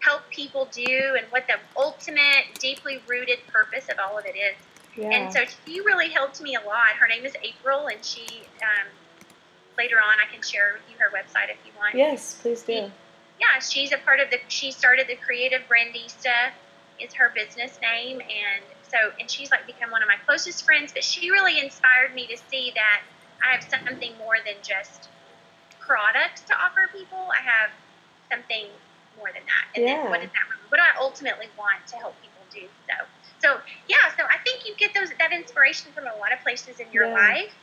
[0.00, 4.56] help people do, and what the ultimate, deeply rooted purpose of all of it is.
[4.96, 5.10] Yeah.
[5.10, 6.96] And so she really helped me a lot.
[6.98, 8.26] Her name is April, and she
[8.62, 8.88] um,
[9.78, 12.90] later on I can share with you her website if you want yes, please do.
[13.40, 14.38] Yeah, she's a part of the.
[14.48, 16.52] She started the Creative Brandista,
[17.00, 20.92] is her business name, and so and she's like become one of my closest friends.
[20.92, 23.00] But she really inspired me to see that
[23.42, 25.08] I have something more than just
[25.80, 27.32] products to offer people.
[27.32, 27.70] I have
[28.30, 28.68] something
[29.16, 29.64] more than that.
[29.74, 29.96] And Yeah.
[30.02, 30.46] then what is that?
[30.68, 32.68] What do I ultimately want to help people do?
[32.86, 32.94] So,
[33.40, 34.12] so yeah.
[34.18, 37.08] So I think you get those that inspiration from a lot of places in your
[37.08, 37.14] Yeah.
[37.14, 37.54] life.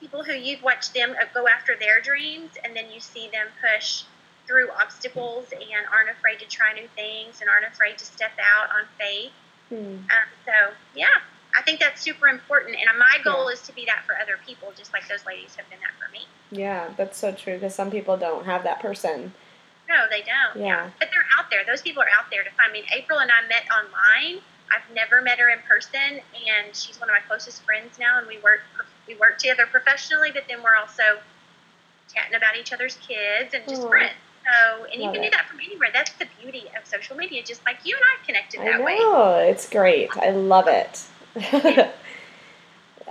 [0.00, 4.04] People who you've watched them go after their dreams, and then you see them push
[4.46, 8.70] through obstacles and aren't afraid to try new things and aren't afraid to step out
[8.70, 9.32] on faith.
[9.68, 10.06] Hmm.
[10.10, 11.18] Um, so yeah,
[11.56, 14.72] I think that's super important, and my goal is to be that for other people,
[14.76, 16.26] just like those ladies have been that for me.
[16.50, 19.32] Yeah, that's so true because some people don't have that person
[19.88, 20.64] No, they don't.
[20.64, 20.90] Yeah.
[20.98, 21.64] But they're out there.
[21.64, 22.84] Those people are out there to find me.
[22.94, 24.42] April and I met online.
[24.74, 28.18] I've never met her in person, and she's one of my closest friends now.
[28.18, 28.60] And we work
[29.06, 31.20] we work together professionally, but then we're also
[32.12, 33.88] chatting about each other's kids and just Aw.
[33.88, 34.14] friends.
[34.46, 35.26] So, and you Love can it.
[35.26, 35.88] do that from anywhere.
[35.92, 37.42] That's the beauty of social media.
[37.44, 38.96] Just like you and I connected I that way.
[38.96, 40.08] know it's great.
[40.16, 41.02] I love it.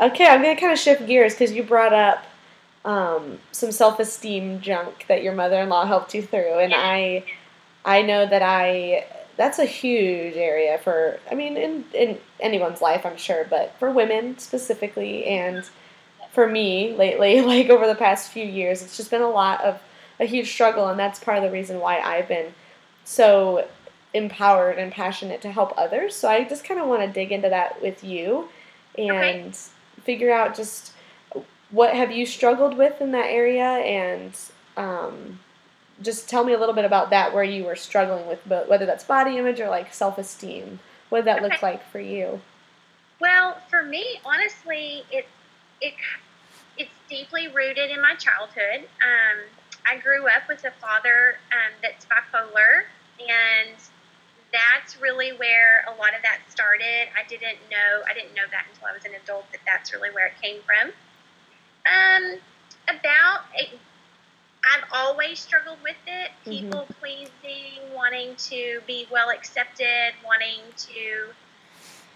[0.02, 2.26] okay, I'm gonna kind of shift gears because you brought up
[2.86, 6.80] um, some self-esteem junk that your mother-in-law helped you through, and Yeah.
[6.80, 7.24] I,
[7.84, 9.06] I know that I.
[9.38, 11.20] That's a huge area for.
[11.30, 15.64] I mean, in in anyone's life, I'm sure, but for women specifically, and
[16.32, 19.82] for me lately, like over the past few years, it's just been a lot of
[20.20, 22.54] a huge struggle, and that's part of the reason why I've been
[23.04, 23.68] so
[24.14, 26.16] empowered and passionate to help others.
[26.16, 28.50] So I just kind of want to dig into that with you
[28.98, 29.58] and
[30.04, 30.94] figure out just
[31.72, 34.38] what have you struggled with in that area and
[34.78, 35.40] um,
[36.02, 38.86] just tell me a little bit about that where you were struggling with but whether
[38.86, 42.40] that's body image or like self-esteem what did that look like for you
[43.20, 45.26] Well, for me, honestly, it
[45.82, 45.94] it
[46.78, 48.88] it's deeply rooted in my childhood.
[49.02, 49.44] Um,
[49.86, 52.86] I grew up with a father um, that's bipolar,
[53.20, 53.76] and
[54.52, 57.08] that's really where a lot of that started.
[57.16, 60.10] I didn't know I didn't know that until I was an adult that that's really
[60.12, 60.92] where it came from.
[61.86, 62.40] Um,
[62.88, 63.42] about
[64.74, 66.32] I've always struggled with it.
[66.46, 66.50] Mhm.
[66.50, 71.34] People pleasing, wanting to be well accepted, wanting to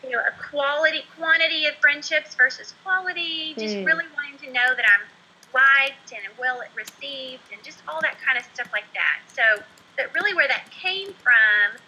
[0.03, 3.83] you know, a quality quantity of friendships versus quality, just Hmm.
[3.83, 5.07] really wanting to know that I'm
[5.53, 9.19] liked and well received and just all that kind of stuff like that.
[9.33, 9.63] So,
[9.97, 11.79] but really where that came from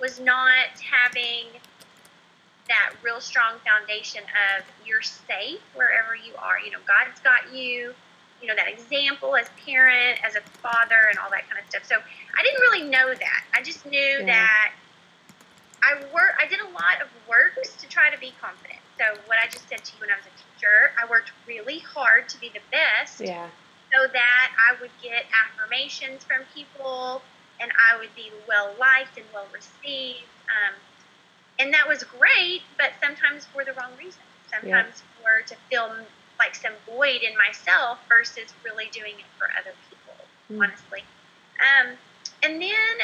[0.00, 1.46] was not having
[2.68, 4.22] that real strong foundation
[4.58, 6.58] of you're safe wherever you are.
[6.58, 7.94] You know, God's got you,
[8.42, 11.84] you know, that example as parent, as a father, and all that kind of stuff.
[11.86, 13.44] So I didn't really know that.
[13.54, 14.26] I just knew Yeah.
[14.26, 14.72] that
[15.82, 16.34] I work.
[16.40, 18.80] I did a lot of works to try to be confident.
[18.98, 22.28] So what I just said to you when I was a I worked really hard
[22.30, 23.48] to be the best yeah
[23.92, 27.22] so that I would get affirmations from people
[27.60, 30.28] and I would be well liked and well received.
[30.50, 30.74] Um,
[31.58, 34.26] and that was great, but sometimes for the wrong reasons.
[34.52, 35.92] Sometimes for to fill
[36.38, 40.14] like some void in myself versus really doing it for other people,
[40.52, 40.64] Mm.
[40.64, 41.04] honestly.
[41.60, 41.96] Um,
[42.42, 42.96] and then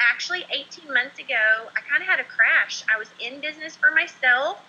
[0.00, 2.82] actually 18 months ago, I kind of had a crash.
[2.92, 4.60] I was in business for myself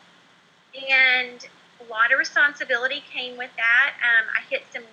[0.89, 1.47] and
[1.81, 3.93] a lot of responsibility came with that.
[4.01, 4.83] Um, I hit some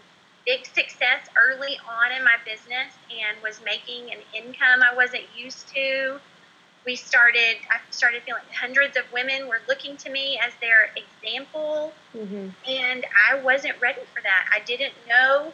[0.46, 5.68] big success early on in my business and was making an income I wasn't used
[5.74, 6.18] to.
[6.84, 11.92] We started, I started feeling hundreds of women were looking to me as their example,
[12.12, 14.44] hmm and I wasn't ready for that.
[14.52, 15.52] I didn't know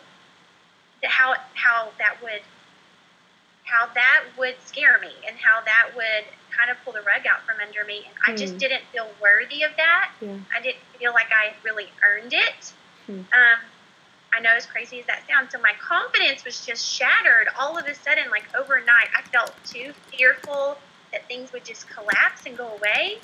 [1.05, 2.43] how how that would
[3.65, 6.25] how that would scare me and how that would
[6.57, 8.59] kind of pull the rug out from under me, and I just Hmm.
[8.59, 10.13] didn't feel worthy of that.
[10.21, 10.37] Yeah.
[10.55, 12.73] I didn't feel like I really earned it.
[13.07, 13.23] Hmm.
[13.33, 13.59] Um,
[14.35, 17.87] I know as crazy as that sounds, so my confidence was just shattered all of
[17.87, 19.09] a sudden, like overnight.
[19.17, 20.79] I felt too fearful
[21.13, 23.19] that things would just collapse and go away,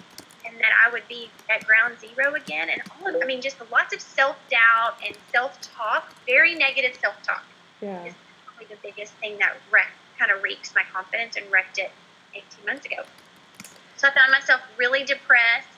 [0.46, 2.70] and that I would be at ground zero again.
[2.70, 6.96] And all of, I mean, just lots of self doubt and self talk, very negative
[7.00, 7.44] self talk
[7.80, 8.14] yeah is
[8.46, 11.92] probably the biggest thing that wrecked, kind of wreaks my confidence and wrecked it
[12.35, 13.03] 18 months ago.
[13.97, 15.68] So I found myself really depressed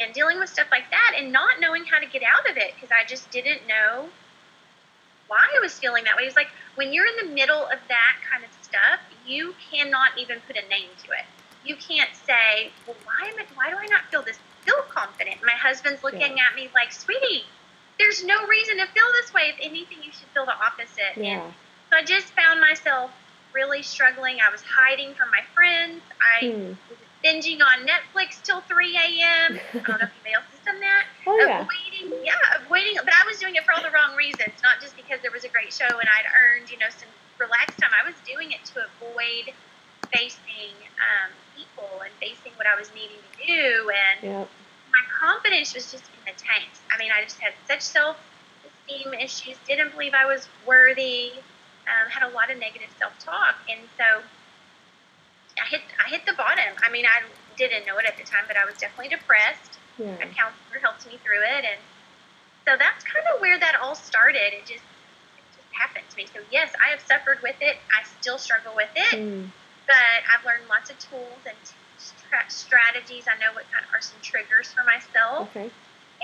[0.00, 2.74] and dealing with stuff like that and not knowing how to get out of it
[2.74, 4.08] because I just didn't know
[5.28, 6.22] why I was feeling that way.
[6.22, 10.16] It was like when you're in the middle of that kind of stuff, you cannot
[10.18, 11.26] even put a name to it.
[11.64, 13.46] You can't say, "Well, why am I?
[13.54, 14.38] Why do I not feel this?
[14.62, 17.44] Feel confident?" My husband's looking at me like, "Sweetie,
[17.98, 19.54] there's no reason to feel this way.
[19.54, 21.50] If anything, you should feel the opposite." And yeah
[21.92, 23.10] so I just found myself
[23.54, 24.38] really struggling.
[24.40, 26.02] I was hiding from my friends.
[26.20, 26.72] I Hmm.
[26.88, 29.60] was binging on Netflix till 3 a.m.
[29.60, 31.04] I don't know if anybody else has done that.
[31.28, 32.94] oh yeah Avoiding, yeah, avoiding.
[33.04, 35.44] But I was doing it for all the wrong reasons, not just because there was
[35.44, 37.90] a great show and I'd earned, you know, some relaxed time.
[37.92, 39.54] I was doing it to avoid
[40.12, 43.90] facing um, people and facing what I was needing to do.
[43.90, 44.44] And yeah
[44.92, 46.80] my confidence was just in the tanks.
[46.92, 48.16] I mean, I just had such self
[48.66, 51.32] esteem issues, didn't believe I was worthy,
[51.88, 53.56] um, had a lot of negative self talk.
[53.68, 54.22] And so
[55.62, 56.74] I hit, I hit the bottom.
[56.82, 57.22] I mean, I
[57.56, 59.78] didn't know it at the time, but I was definitely depressed.
[60.22, 61.64] A counselor helped me through it.
[61.64, 61.80] And
[62.66, 64.54] so that's kind of where that all started.
[64.54, 64.84] It just,
[65.36, 66.26] it just happened to me.
[66.32, 67.76] So, yes, I have suffered with it.
[67.92, 69.46] I still struggle with it Hmm.
[69.86, 71.56] but I've learned lots of tools and
[71.98, 73.26] stra- strategies.
[73.28, 75.70] I know what kind of are some triggers for myself, okay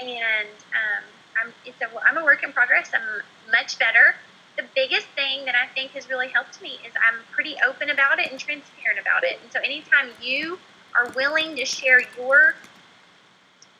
[0.00, 1.04] and um,
[1.42, 2.90] I'm it's a I'm a work in progress.
[2.94, 4.14] I'm much better,
[4.58, 8.18] the biggest thing that I think has really helped me is I'm pretty open about
[8.18, 9.38] it and transparent about it.
[9.42, 10.58] And so anytime you
[10.96, 12.56] are willing to share your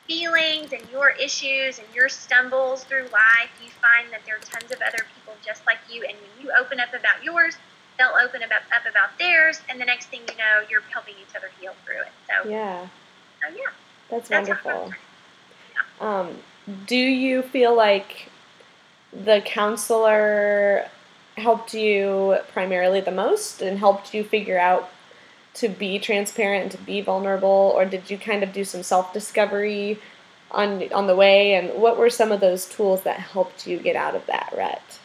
[0.06, 4.70] feelings and your issues and your stumbles through life, you find that there are tons
[4.70, 6.04] of other people just like you.
[6.04, 7.56] And when you open up about yours,
[7.98, 9.60] they'll open up, up about theirs.
[9.68, 12.12] And the next thing you know, you're helping each other heal through it.
[12.28, 12.86] So, yeah.
[13.42, 13.62] So, yeah.
[14.10, 14.92] That's, That's wonderful.
[16.00, 16.20] Yeah.
[16.20, 16.36] Um,
[16.86, 18.30] do you feel like
[19.12, 20.88] the counselor
[21.36, 24.90] helped you primarily the most and helped you figure out
[25.54, 29.98] to be transparent and to be vulnerable or did you kind of do some self-discovery
[30.50, 31.54] on on the way?
[31.54, 34.98] And what were some of those tools that helped you get out of that rut?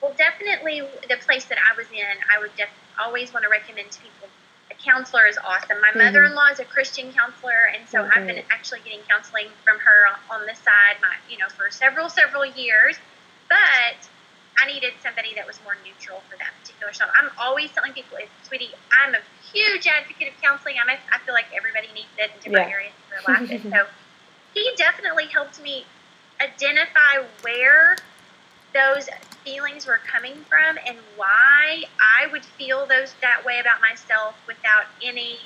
[0.00, 2.68] Well definitely the place that i was in i would def-
[3.00, 4.28] always want to recommend to people
[4.70, 5.80] a counselor is awesome.
[5.80, 5.98] My mm-hmm.
[5.98, 10.46] mother-in-law is a christian counselor and so i've been actually getting counseling from her on
[10.46, 12.96] the side my you know for several several years
[13.52, 14.08] but
[14.56, 17.04] I needed somebody that was more neutral for that particular show.
[17.12, 19.20] I'm always telling people, it's sweetie, I'm a
[19.52, 20.76] huge advocate of counseling.
[20.80, 22.74] I'm a, I feel like everybody needs it in different yeah.
[22.74, 23.50] areas of their life.
[23.50, 23.86] and so
[24.54, 25.84] he definitely helped me
[26.40, 27.96] identify where
[28.72, 29.08] those
[29.44, 34.86] feelings were coming from and why I would feel those that way about myself without
[35.02, 35.38] any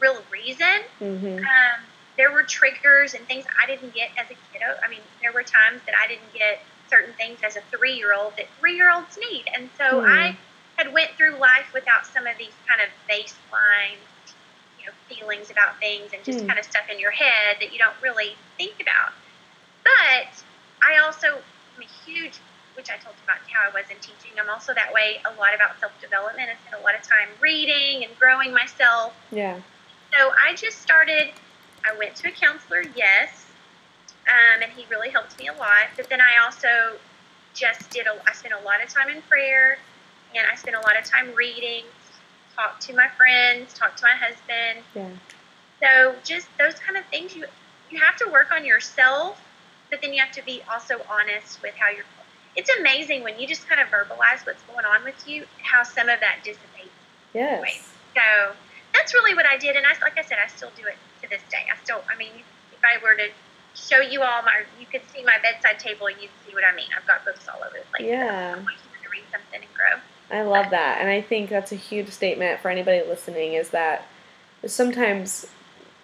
[0.00, 0.80] real reason.
[1.00, 1.38] Mm-hmm.
[1.38, 1.80] Um,
[2.16, 4.76] there were triggers and things I didn't get as a kiddo.
[4.82, 8.12] I mean, there were times that I didn't get certain things as a three year
[8.12, 9.44] old that three year olds need.
[9.54, 10.08] And so mm.
[10.08, 10.36] I
[10.76, 13.96] had went through life without some of these kind of baseline
[14.78, 16.46] you know, feelings about things and just mm.
[16.48, 19.12] kind of stuff in your head that you don't really think about.
[19.84, 20.42] But
[20.82, 22.38] I also am a huge,
[22.74, 24.38] which I told you about how I was in teaching.
[24.40, 26.48] I'm also that way a lot about self development.
[26.50, 29.14] I spent a lot of time reading and growing myself.
[29.30, 29.60] Yeah.
[30.12, 31.30] So I just started.
[31.84, 33.46] I went to a counselor, yes,
[34.30, 35.90] um, and he really helped me a lot.
[35.96, 36.96] But then I also
[37.54, 39.78] just did a, I spent a lot of time in prayer,
[40.34, 41.84] and I spent a lot of time reading,
[42.54, 44.84] talked to my friends, talked to my husband.
[44.94, 45.08] Yeah.
[45.82, 47.44] So just those kind of things you
[47.90, 49.42] you have to work on yourself,
[49.90, 52.04] but then you have to be also honest with how you're.
[52.56, 56.08] It's amazing when you just kind of verbalize what's going on with you, how some
[56.08, 56.90] of that dissipates.
[57.32, 57.88] Yes.
[58.14, 58.54] So
[58.92, 61.28] that's really what I did, and I like I said, I still do it to
[61.28, 61.66] this day.
[61.72, 62.32] I still, I mean,
[62.72, 63.28] if I were to
[63.74, 66.74] show you all my, you could see my bedside table and you'd see what I
[66.74, 66.86] mean.
[66.96, 68.08] I've got books all over the place.
[68.08, 68.54] Yeah.
[68.54, 70.00] So to read something and grow.
[70.36, 71.00] I love but, that.
[71.00, 74.06] And I think that's a huge statement for anybody listening is that
[74.66, 75.46] sometimes,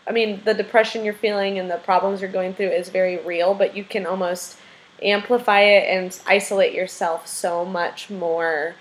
[0.07, 3.55] I mean, the depression you're feeling and the problems you're going through is very real,
[3.55, 4.59] but you can almost
[5.03, 8.75] amplify it and isolate yourself so much more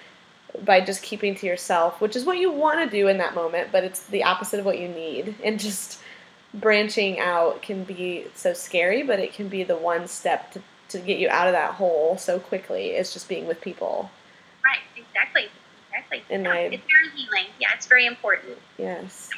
[0.64, 3.70] by just keeping to yourself, which is what you want to do in that moment,
[3.72, 5.36] but it's the opposite of what you need.
[5.44, 6.00] And just
[6.60, 11.00] branching out can be so scary, but it can be the one step to, to
[11.00, 12.92] get you out of that hole so quickly.
[12.92, 14.10] It's just being with people.
[14.64, 15.50] Right, exactly.
[15.90, 16.24] Exactly.
[16.30, 17.46] And yeah, I, it's very healing.
[17.60, 18.58] Yeah, it's very important.
[18.78, 19.30] Yes.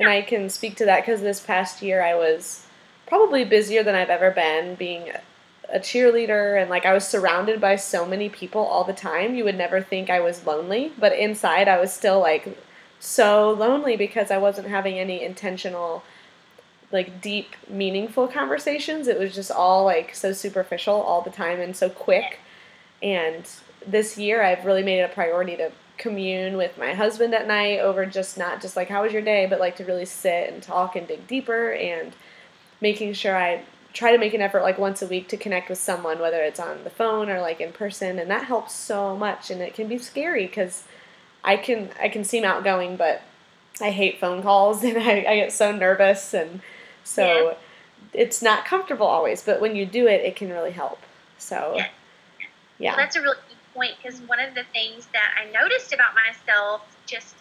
[0.00, 2.66] And I can speak to that because this past year I was
[3.06, 5.10] probably busier than I've ever been being
[5.72, 9.34] a cheerleader and like I was surrounded by so many people all the time.
[9.34, 12.58] You would never think I was lonely, but inside I was still like
[13.00, 16.02] so lonely because I wasn't having any intentional
[16.94, 19.08] like deep, meaningful conversations.
[19.08, 22.38] It was just all like so superficial all the time and so quick.
[23.02, 23.44] And
[23.84, 27.80] this year, I've really made it a priority to commune with my husband at night
[27.80, 30.62] over just not just like how was your day, but like to really sit and
[30.62, 32.12] talk and dig deeper and
[32.80, 35.78] making sure I try to make an effort like once a week to connect with
[35.78, 39.50] someone, whether it's on the phone or like in person, and that helps so much.
[39.50, 40.84] And it can be scary because
[41.42, 43.22] I can I can seem outgoing, but
[43.80, 46.60] I hate phone calls and I, I get so nervous and
[47.04, 47.54] so yeah.
[48.12, 50.98] it's not comfortable always, but when you do it, it can really help.
[51.38, 51.80] So,
[52.78, 52.96] yeah.
[52.96, 56.82] that's a really good point because one of the things that I noticed about myself
[57.06, 57.34] just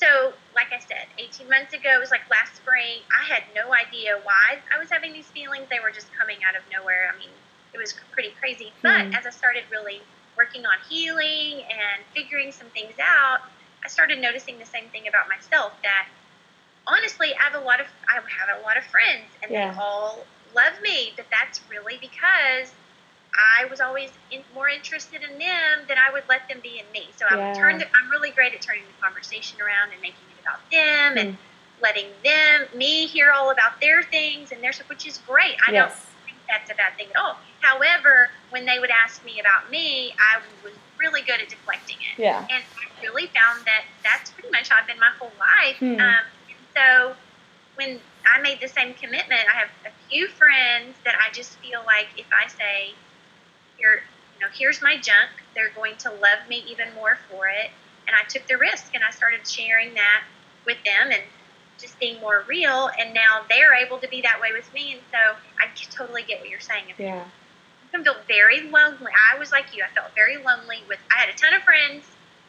[0.00, 3.74] so, like I said, 18 months ago, it was like last spring, I had no
[3.74, 5.68] idea why I was having these feelings.
[5.68, 7.12] They were just coming out of nowhere.
[7.12, 7.28] I mean,
[7.74, 8.72] it was pretty crazy.
[8.80, 9.14] But mm.
[9.14, 10.00] as I started really
[10.38, 13.40] working on healing and figuring some things out,
[13.84, 16.08] I started noticing the same thing about myself that
[16.90, 19.72] honestly, I have a lot of I have a lot of friends, and yeah.
[19.72, 20.24] they all
[20.54, 21.12] love me.
[21.16, 22.72] But that's really because
[23.34, 26.90] I was always in, more interested in them than I would let them be in
[26.92, 27.08] me.
[27.16, 27.36] So yeah.
[27.36, 27.82] I'm turned.
[27.82, 31.20] I'm really great at turning the conversation around and making it about them mm.
[31.20, 31.38] and
[31.82, 35.56] letting them me hear all about their things and their stuff, which is great.
[35.66, 35.92] I yes.
[35.92, 37.36] don't think that's a bad thing at all.
[37.60, 42.20] However, when they would ask me about me, I was really good at deflecting it.
[42.20, 42.46] Yeah.
[42.50, 45.76] And I really found that that's pretty much how I've been my whole life.
[45.78, 46.00] Hmm.
[46.00, 46.24] Um,
[46.80, 47.14] so
[47.76, 51.82] when I made the same commitment, I have a few friends that I just feel
[51.86, 52.94] like if I say,
[53.78, 55.30] you're you know, here's my junk.
[55.54, 57.70] They're going to love me even more for it.
[58.06, 60.24] And I took the risk and I started sharing that
[60.64, 61.22] with them and
[61.78, 62.90] just being more real.
[62.98, 64.92] And now they're able to be that way with me.
[64.92, 66.84] And so I totally get what you're saying.
[66.98, 67.24] Yeah.
[67.92, 69.12] I feel very lonely.
[69.32, 69.82] I was like you.
[69.82, 72.06] I felt very lonely with, I had a ton of friends,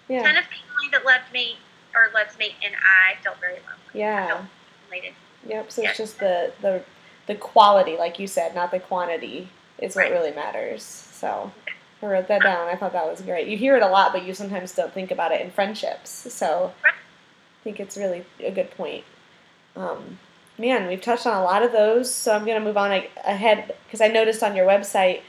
[0.07, 0.23] Yeah.
[0.23, 1.57] ton of family that loved me
[1.95, 2.55] or loves me.
[2.63, 3.65] And I felt very lonely.
[3.93, 4.27] Yeah.
[4.27, 4.41] felt
[4.87, 5.13] isolated.
[5.47, 5.71] Yep.
[5.71, 5.89] So Yeah.
[5.89, 6.83] it's just the the
[7.27, 10.11] the quality, like you said, not the quantity, is what Right.
[10.11, 10.83] really matters.
[10.83, 11.51] So
[12.01, 12.67] I wrote that down.
[12.67, 13.47] I thought that was great.
[13.47, 16.09] You hear it a lot, but you sometimes don't think about it in friendships.
[16.33, 16.91] So I
[17.63, 19.03] think it's really a good point.
[19.75, 20.17] Um,
[20.57, 22.91] man, we've touched on a lot of those, so I'm gonna move on
[23.23, 25.21] ahead because I noticed on your website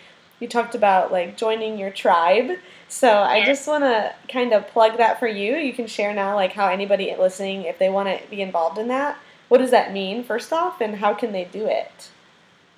[0.42, 2.58] you talked about like joining your tribe.
[2.88, 5.54] So I just want to kind of plug that for you.
[5.54, 8.88] You can share now, like how anybody listening, if they want to be involved in
[8.88, 9.16] that,
[9.48, 12.10] what does that mean first off, and how can they do it?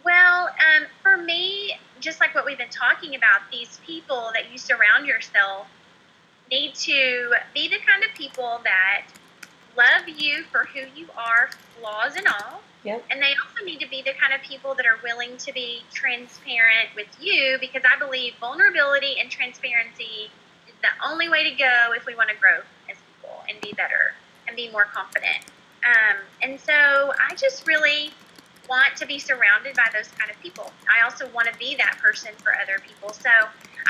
[0.04, 4.58] Well, um, for me, just like what we've been talking about, these people that you
[4.58, 5.66] surround yourself
[6.50, 9.06] need to be the kind of people that
[9.76, 11.48] love you for who you are,
[11.80, 12.60] flaws and all.
[12.84, 13.04] Yep.
[13.10, 15.82] And they also need to be the kind of people that are willing to be
[15.92, 20.30] transparent with you because I believe vulnerability and transparency
[20.68, 22.60] is the only way to go if we want to grow
[22.90, 24.12] as people and be better
[24.46, 25.46] and be more confident.
[25.84, 28.10] Um, and so I just really
[28.68, 30.72] want to be surrounded by those kind of people.
[30.88, 33.12] I also want to be that person for other people.
[33.12, 33.30] So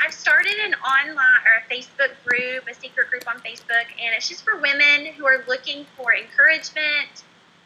[0.03, 4.27] I've started an online or a Facebook group, a secret group on Facebook, and it's
[4.27, 7.23] just for women who are looking for encouragement,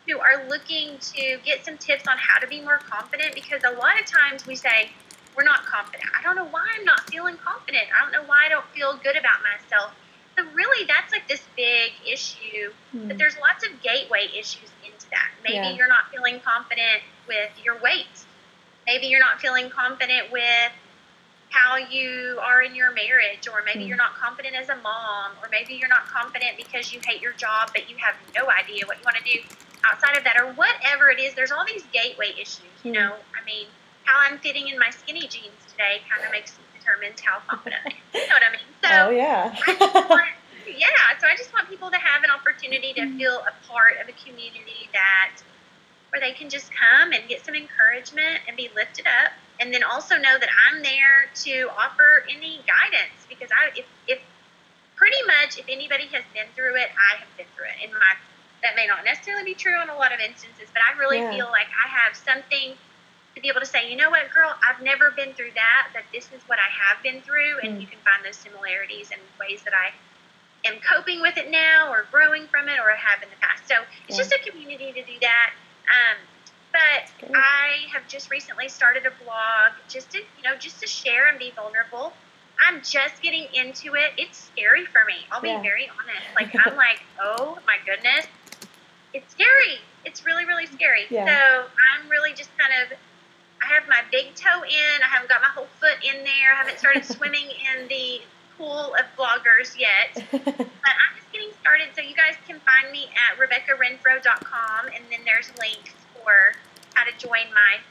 [0.10, 3.72] who are looking to get some tips on how to be more confident because a
[3.78, 4.89] lot of times we say,
[5.38, 6.10] we're not confident.
[6.18, 7.86] I don't know why I'm not feeling confident.
[7.95, 9.93] I don't know why I don't feel good about myself.
[10.38, 12.74] So really that's like this big issue
[13.10, 15.30] but there's lots of gateway issues into that.
[15.43, 15.76] Maybe Yeah.
[15.76, 18.05] you're not feeling confident with your weight.
[18.86, 20.72] Maybe you're not feeling confident with
[21.49, 23.88] how you are in your marriage, or maybe Hmm.
[23.88, 27.34] you're not confident as a mom, or maybe you're not confident because you hate your
[27.34, 29.41] job, but you have no idea what you want to do
[29.84, 31.34] outside of that, or whatever it is.
[31.36, 33.11] There's all these gateway issues, you know.
[33.11, 33.41] Mm-hmm.
[33.41, 33.67] I mean,
[34.03, 36.57] how I'm fitting in my skinny jeans today kind of makes
[36.89, 37.95] determines how confident I am.
[38.13, 38.69] You know what I mean?
[38.84, 40.09] So oh yeah.
[40.09, 40.30] Want,
[40.67, 40.88] yeah,
[41.19, 43.17] so I just want people to have an opportunity to mm-hmm.
[43.17, 45.41] feel a part of a community that
[46.09, 49.84] where they can just come and get some encouragement and be lifted up, and then
[49.84, 54.19] also know that I'm there to offer any guidance because I, if, if
[54.95, 57.86] pretty much if anybody has been through it, I have been through it.
[57.86, 58.17] In my
[58.64, 61.30] that may not necessarily be true in a lot of instances, but I really Yeah.
[61.32, 62.78] feel like I have something
[63.36, 66.03] to be able to say, you know what, girl, I've never been through that, but
[66.14, 67.82] this is what I have been through, and Mm.
[67.82, 69.93] you can find those similarities and ways that I
[70.68, 73.68] am coping with it now or growing from it or have in the past.
[73.68, 73.76] So
[74.07, 74.26] it's Yeah.
[74.26, 75.53] just a community to do that.
[75.88, 76.18] Um,
[76.74, 81.28] but I have just recently started a blog just to, you know, just to share
[81.28, 82.14] and be vulnerable.
[82.68, 84.12] I'm just getting into it.
[84.18, 85.26] It's scary for me.
[85.32, 85.62] I'll be Yeah.
[85.62, 86.28] very honest.
[86.36, 88.28] Like I'm like, oh my goodness,
[89.14, 89.80] it's scary.
[90.05, 91.05] It's really, really scary.
[91.10, 91.26] Yeah.
[91.26, 92.97] So I'm really just kind of.
[93.62, 95.03] I have my big toe in.
[95.03, 96.55] I haven't got my whole foot in there.
[96.55, 98.22] I haven't started swimming in the
[98.57, 100.16] pool of bloggers yet.
[100.32, 101.91] But I'm just getting started.
[101.95, 106.55] So you guys can find me at RebeccaRenfrow.com, and then there's links for
[106.93, 107.84] how to join my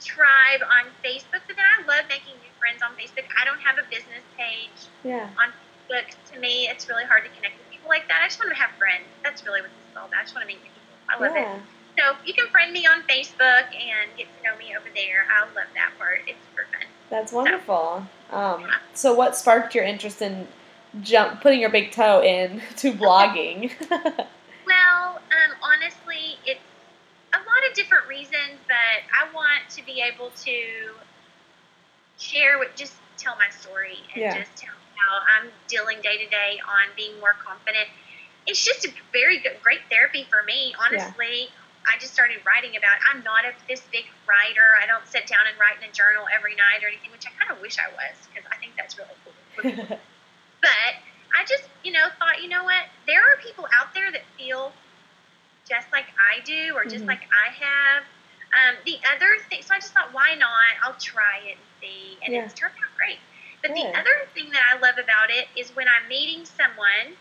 [0.00, 1.44] tribe on Facebook.
[1.46, 3.28] But then I love making new friends on Facebook.
[3.36, 5.28] I don't have a business page yeah.
[5.36, 5.52] on
[5.88, 6.08] Facebook.
[6.32, 8.20] To me, it's really hard to connect with people like that.
[8.24, 9.04] I just want to have friends.
[9.22, 10.20] That's really what all about.
[10.20, 10.96] I just want to meet new people.
[11.08, 11.62] I love it.
[11.98, 15.26] So you can friend me on Facebook and get to know me over there.
[15.30, 16.20] I love that part.
[16.26, 16.86] It's super fun.
[17.10, 18.06] That's wonderful.
[18.30, 20.46] Um, so, what sparked your interest in
[21.02, 23.72] jump putting your big toe in to blogging?
[24.66, 26.60] Well, um, honestly, it's
[27.34, 30.94] a lot of different reasons, but I want to be able to
[32.18, 34.38] share what just tell my story and Yeah.
[34.38, 37.88] just tell how I'm dealing day to day on being more confident.
[38.46, 41.48] It's just a very good, great therapy for me, honestly.
[41.86, 42.96] I just started writing about.
[43.08, 44.76] I'm not a, this big writer.
[44.82, 47.32] I don't sit down and write in a journal every night or anything, which I
[47.40, 49.34] kind of wish I was because I think that's really cool.
[50.60, 50.92] But
[51.32, 52.84] I just, you know, thought, you know what?
[53.06, 54.72] There are people out there that feel
[55.68, 57.08] just like I do or just Mhm.
[57.08, 58.04] like I have.
[58.52, 60.74] Um, the other thing, so I just thought, why not?
[60.82, 62.18] I'll try it and see.
[62.22, 62.44] And Yeah.
[62.44, 63.20] it's turned out great.
[63.62, 63.76] But Good.
[63.76, 67.16] the other thing that I love about it is when I'm meeting someone,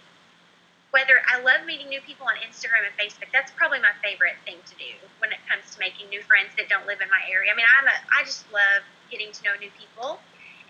[0.91, 4.57] whether I love meeting new people on Instagram and Facebook, that's probably my favorite thing
[4.65, 7.53] to do when it comes to making new friends that don't live in my area.
[7.53, 8.81] I mean, I'm a, I just love
[9.13, 10.17] getting to know new people.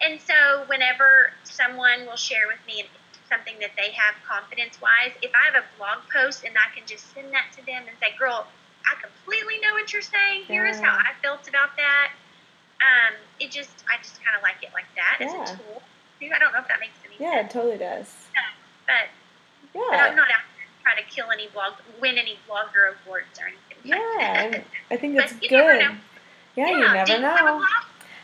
[0.03, 2.83] And so whenever someone will share with me
[3.31, 6.83] something that they have confidence wise, if I have a blog post and I can
[6.87, 8.47] just send that to them and say, girl,
[8.87, 10.43] I completely know what you're saying.
[10.51, 12.11] Here is how I felt about that.
[12.79, 15.43] um, it just I just kind of like it like that Yeah.
[15.43, 15.83] as a tool.
[16.23, 17.23] I don't know if that makes any sense.
[17.23, 18.07] Yeah, it totally does.
[18.87, 19.07] but
[19.75, 19.83] Yeah.
[20.07, 23.77] I'm not out there trying to kill any blog, win any blogger awards or anything.
[23.83, 24.61] Yeah.
[24.91, 25.49] I think it's good.
[25.51, 25.97] Yeah,
[26.55, 27.63] Yeah, you never you know.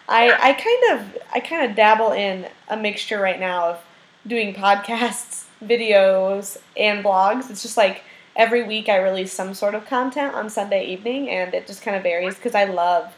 [0.07, 0.37] I, Yeah.
[0.39, 3.83] I kind of I kind of dabble in a mixture right now of
[4.27, 7.49] doing podcasts, videos, and blogs.
[7.49, 8.03] It's just like
[8.35, 11.95] every week I release some sort of content on Sunday evening, and it just kind
[11.95, 13.15] of varies because I love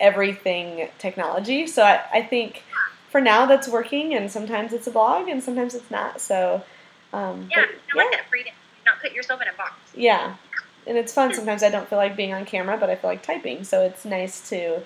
[0.00, 1.66] everything technology.
[1.66, 2.64] So I, I think
[3.10, 6.20] for now that's working, and sometimes it's a blog, and sometimes it's not.
[6.20, 6.62] So
[7.12, 8.54] um, Yeah, I like that freedom.
[8.90, 9.74] Not put yourself in a box.
[9.94, 10.34] yeah,
[10.86, 11.32] and it's fun.
[11.34, 13.64] Sometimes I don't feel like being on camera, but I feel like typing.
[13.64, 14.80] So it's nice to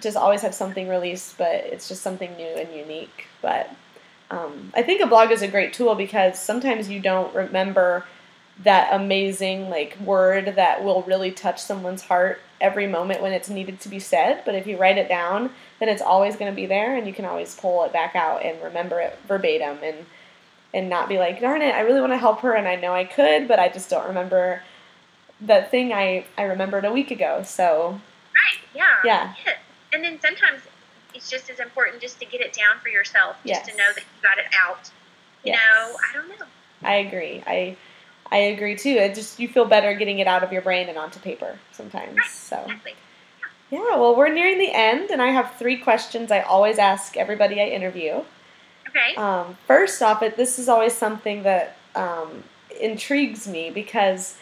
[0.00, 3.26] just always have something released, but it's just something new and unique.
[3.42, 3.70] But
[4.30, 8.04] um, I think a blog is a great tool because sometimes you don't remember
[8.62, 13.80] that amazing like word that will really touch someone's heart every moment when it's needed
[13.80, 14.42] to be said.
[14.44, 17.12] But if you write it down, then it's always going to be there, and you
[17.12, 20.06] can always pull it back out and remember it verbatim and
[20.74, 22.92] and not be like, darn it, I really want to help her, and I know
[22.92, 24.60] I could, but I just don't remember
[25.40, 27.42] that thing I I remembered a week ago.
[27.44, 28.00] So
[28.34, 28.60] Right.
[28.74, 28.96] Yeah.
[29.04, 29.52] yeah, Yeah.
[29.92, 30.60] And then sometimes
[31.14, 34.00] it's just as important just to get it down for yourself, just to know that
[34.00, 34.90] you got it out.
[35.44, 35.60] You Yes.
[35.62, 36.46] know, I don't know.
[36.82, 37.42] I agree.
[37.46, 37.76] I
[38.32, 38.90] I agree too.
[38.90, 42.26] It just you feel better getting it out of your brain and onto paper sometimes.
[42.26, 42.94] So Exactly.
[43.70, 47.60] yeah, well we're nearing the end, and I have three questions I always ask everybody
[47.60, 48.24] I interview.
[48.94, 49.14] Okay.
[49.16, 52.44] Um, first off, it this is always something that um,
[52.80, 54.36] intrigues me because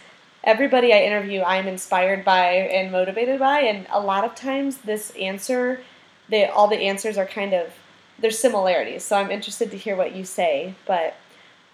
[0.45, 5.11] everybody I interview, I'm inspired by and motivated by, and a lot of times this
[5.13, 5.81] answer,
[6.29, 7.73] they all the answers are kind of
[8.19, 9.05] there's similarities.
[9.05, 10.75] So I'm interested to hear what you say.
[10.87, 11.17] But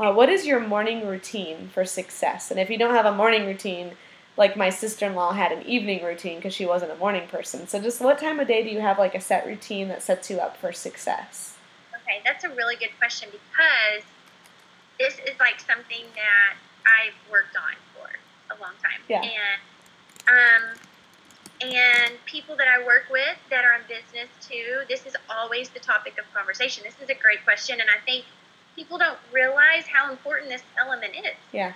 [0.00, 2.50] uh, what is your morning routine for success?
[2.50, 3.92] And if you don't have a morning routine,
[4.36, 7.66] like my sister-in-law had an evening routine because she wasn't a morning person.
[7.68, 10.30] So just what time of day do you have like a set routine that sets
[10.30, 11.57] you up for success?
[12.08, 14.02] Okay, that's a really good question because
[14.98, 16.56] this is like something that
[16.86, 18.08] I've worked on for
[18.54, 19.00] a long time.
[19.08, 19.22] Yeah.
[19.22, 19.60] And
[20.28, 20.78] um
[21.60, 25.80] and people that I work with that are in business too, this is always the
[25.80, 26.82] topic of conversation.
[26.84, 28.24] This is a great question and I think
[28.74, 31.36] people don't realize how important this element is.
[31.52, 31.74] Yeah.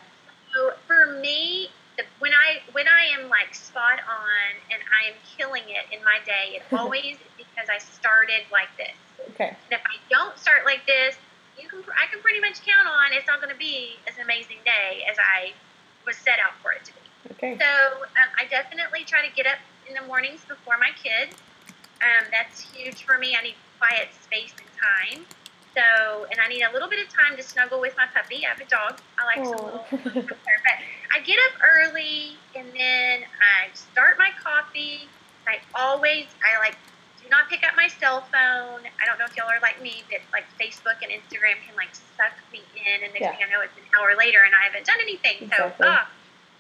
[0.55, 5.17] So for me, the, when I when I am like spot on and I am
[5.37, 8.97] killing it in my day, it always because I started like this.
[9.35, 9.57] Okay.
[9.71, 11.17] And if I don't start like this,
[11.61, 14.65] you can I can pretty much count on it's not going to be as amazing
[14.65, 15.53] day as I
[16.07, 17.03] was set out for it to be.
[17.37, 17.59] Okay.
[17.59, 21.37] So um, I definitely try to get up in the mornings before my kids.
[22.03, 23.37] Um, that's huge for me.
[23.39, 25.27] I need quiet space and time.
[25.77, 28.45] So, and I need a little bit of time to snuggle with my puppy.
[28.45, 29.01] I have a dog.
[29.17, 29.97] I like some little Aw.
[30.29, 30.77] but
[31.17, 35.09] I get up early and then I start my coffee.
[35.49, 36.77] I always, I like,
[37.21, 38.85] do not pick up my cell phone.
[38.85, 41.95] I don't know if y'all are like me, but like Facebook and Instagram can like
[41.95, 43.33] suck me in, and next Yeah.
[43.33, 45.49] thing I know, it's an hour later and I haven't done anything.
[45.49, 45.87] Exactly.
[45.87, 45.97] So,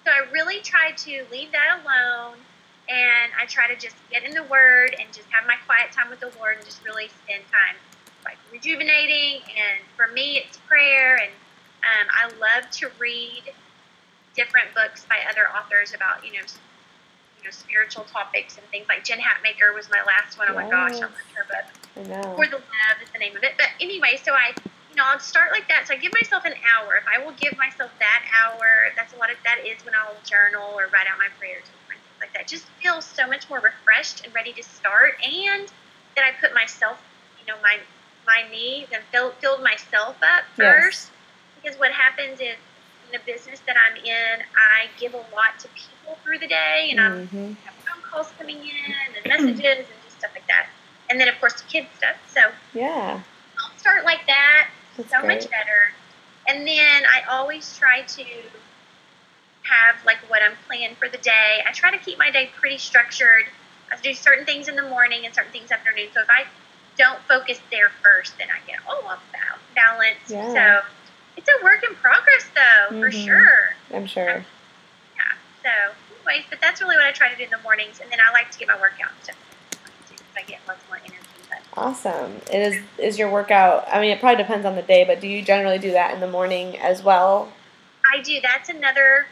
[0.07, 2.47] so I really try to leave that alone,
[2.89, 6.11] and I try to just get in the Word and just have my quiet time
[6.11, 7.77] with the Lord and just really spend time
[8.25, 9.43] like rejuvenating.
[9.57, 11.33] And for me, it's prayer, and
[11.83, 13.45] um, I love to read
[14.35, 16.47] different books by other authors about you know
[17.39, 20.49] you know spiritual topics and things like Jen Hatmaker was my last one.
[20.51, 21.11] Oh my gosh, I Yes.
[21.11, 21.67] loved her book.
[21.97, 22.37] I know.
[22.37, 23.55] For the Love is the name of it.
[23.59, 24.55] But anyway, so I,
[24.91, 25.87] you know, I'll start like that.
[25.89, 26.97] So I give myself an hour.
[26.97, 30.17] If I will give myself that hour, that's a lot of that is when I'll
[30.25, 32.49] journal or write out my prayers and things like that.
[32.49, 35.69] Just feel so much more refreshed and ready to start, and
[36.17, 37.03] that I put myself,
[37.41, 37.79] you know, my
[38.27, 41.11] my needs and fill, filled myself up first.
[41.61, 42.57] Because what happens is
[43.07, 46.89] in the business that I'm in, I give a lot to people through the day,
[46.91, 50.67] and I'm hmm have phone calls coming in and messages and just stuff like that.
[51.11, 52.17] And then of course the kids stuff.
[52.29, 52.41] So
[52.75, 53.23] Yeah.
[53.23, 55.37] I'll start like that, That's so great.
[55.37, 55.93] much better.
[56.49, 58.25] And then I always try to
[59.63, 61.63] have like what I'm planning for the day.
[61.69, 63.45] I try to keep my day pretty structured.
[63.93, 66.09] I do certain things in the morning and certain things afternoon.
[66.15, 66.47] So if I
[66.97, 69.23] don't focus there first, then I get all off
[69.75, 70.19] balance.
[70.29, 70.53] Yeah.
[70.53, 70.87] So
[71.37, 73.25] it's a work in progress though, for Mhm.
[73.25, 73.75] sure.
[73.95, 74.45] I'm sure.
[75.17, 75.33] Yeah.
[75.63, 75.95] So,
[76.27, 78.31] anyways, but that's really what I try to do in the mornings, and then I
[78.33, 79.37] like to get my workout stuff.
[80.09, 81.17] too, 'cause I get lots more energy.
[81.49, 82.41] But Awesome.
[82.51, 83.89] It is is your workout?
[83.91, 86.21] I mean, it probably depends on the day, but do you generally do that in
[86.21, 87.53] the morning as well?
[88.13, 88.41] I do.
[88.41, 89.27] That's another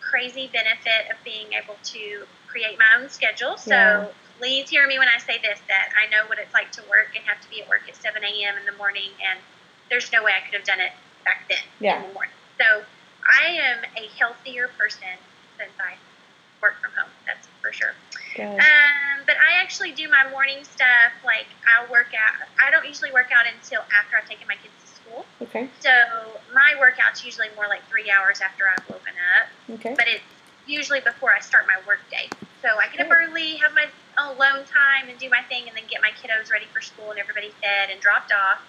[0.00, 3.56] crazy benefit of being able to create my own schedule.
[3.56, 4.06] So Yeah.
[4.44, 7.16] Please hear me when I say this: that I know what it's like to work
[7.16, 8.60] and have to be at work at 7 a.m.
[8.60, 9.40] in the morning, and
[9.88, 10.92] there's no way I could have done it
[11.24, 11.96] back then Yeah.
[11.96, 12.36] in the morning.
[12.60, 12.84] So
[13.24, 15.16] I am a healthier person
[15.56, 15.96] since I
[16.60, 17.08] work from home.
[17.24, 17.96] That's for sure.
[18.36, 18.60] Good.
[18.60, 21.16] Um, but I actually do my morning stuff.
[21.24, 22.44] Like I'll work out.
[22.60, 25.24] I don't usually work out until after I've taken my kids to school.
[25.40, 25.70] Okay.
[25.80, 25.88] So
[26.52, 29.48] my workout's usually more like three hours after I've woken up.
[29.80, 29.94] Okay.
[29.96, 30.28] But it's
[30.66, 32.28] usually before I start my work day.
[32.64, 33.84] So I get up early, have my
[34.16, 37.20] alone time, and do my thing, and then get my kiddos ready for school and
[37.20, 38.64] everybody fed and dropped off.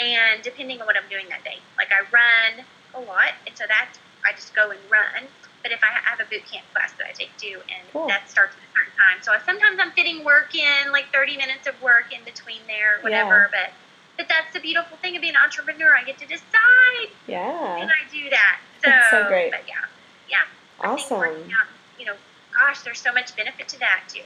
[0.00, 2.64] And depending on what I'm doing that day, like I run
[2.96, 5.28] a lot, and so that's I just go and run.
[5.60, 8.08] But if I have a boot camp class that I take too, and Cool.
[8.08, 11.68] that starts at a certain time, so sometimes I'm fitting work in, like 30 minutes
[11.68, 13.52] of work in between there, whatever.
[13.52, 13.76] But
[14.16, 15.92] but that's the beautiful thing of being an entrepreneur.
[15.92, 17.84] I get to decide Yeah.
[17.84, 18.64] when I do that.
[18.80, 19.52] So, That's so great.
[19.52, 19.84] But yeah,
[20.24, 20.48] yeah.
[20.80, 21.20] I think Awesome.
[21.20, 21.68] working out,
[21.98, 22.16] you know,
[22.60, 24.20] gosh, there's so much benefit to that too,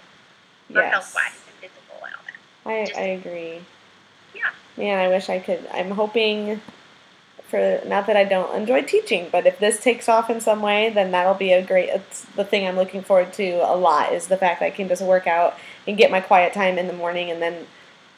[0.73, 0.93] for Yes.
[0.93, 2.71] health wise and physical and all that.
[2.83, 3.61] I, Just- I agree.
[4.35, 4.51] Yeah.
[4.77, 5.67] Man, I wish I could.
[5.73, 6.61] I'm hoping
[7.49, 10.91] for not that I don't enjoy teaching, but if this takes off in some way,
[10.91, 11.91] then that'll be a great.
[11.91, 14.89] It's the thing I'm looking forward to a lot is the fact that I can
[14.89, 15.57] just work out
[15.87, 17.67] and get my quiet time in the morning and then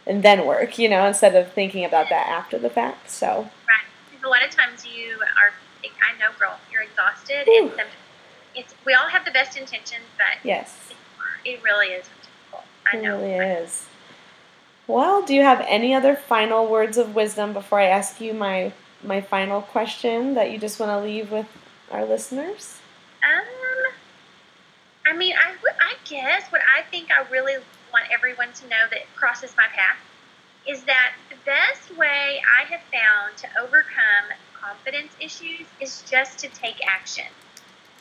[0.07, 0.79] and then work.
[0.79, 3.11] You know, instead of thinking about that after the fact.
[3.11, 3.85] So Right.
[4.11, 5.53] Because a lot of times you are,
[5.85, 7.63] I know, girl, you're exhausted, Whew.
[7.63, 7.91] and sometimes
[8.57, 10.91] it's we all have the best intentions, but yes,
[11.45, 12.65] it really is difficult.
[12.93, 13.19] I it know.
[13.19, 13.87] really is.
[14.87, 18.73] Well, do you have any other final words of wisdom before I ask you my
[19.03, 21.47] my final question that you just want to leave with
[21.91, 22.79] our listeners?
[23.23, 23.93] Um,
[25.07, 27.57] I mean, I, I guess what I think I really
[27.93, 29.99] want everyone to know that crosses my path
[30.67, 36.49] is that the best way I have found to overcome confidence issues is just to
[36.49, 37.27] take action.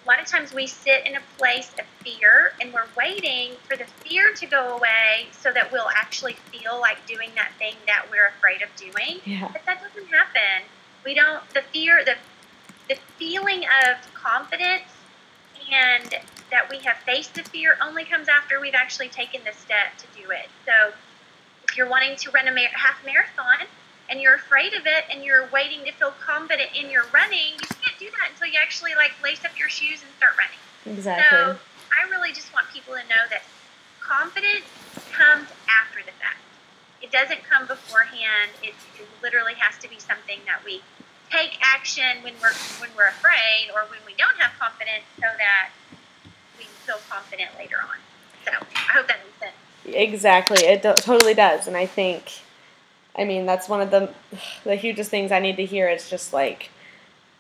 [0.05, 3.75] A lot of times we sit in a place of fear and we're waiting for
[3.75, 8.05] the fear to go away so that we'll actually feel like doing that thing that
[8.11, 9.49] we're afraid of doing Yeah.
[9.51, 10.67] but that doesn't happen.
[11.03, 11.41] We don't.
[11.53, 12.15] The fear, the
[12.87, 14.83] the feeling of confidence,
[15.71, 16.15] and
[16.51, 20.05] that we have faced the fear only comes after we've actually taken the step to
[20.21, 20.49] do it.
[20.65, 20.93] So,
[21.67, 23.65] if you're wanting to run a half marathon
[24.07, 27.74] and you're afraid of it, and you're waiting to feel confident in your running, you
[27.97, 30.97] can't do that until you actually like lace up your shoes and start running.
[30.97, 31.37] Exactly.
[31.37, 31.57] So
[31.91, 33.43] I really just want people to know that
[34.01, 34.65] confidence
[35.11, 36.39] comes after the fact.
[37.01, 38.51] It doesn't come beforehand.
[38.63, 40.81] It, it literally has to be something that we
[41.31, 45.69] take action when we're when we're afraid or when we don't have confidence, so that
[46.57, 47.97] we feel confident later on.
[48.45, 49.55] So I hope that makes sense.
[49.85, 50.65] Exactly.
[50.65, 51.67] It do- totally does.
[51.67, 52.41] And I think,
[53.15, 54.11] I mean, that's one of the
[54.63, 55.89] the hugest things I need to hear.
[55.89, 56.69] Is just like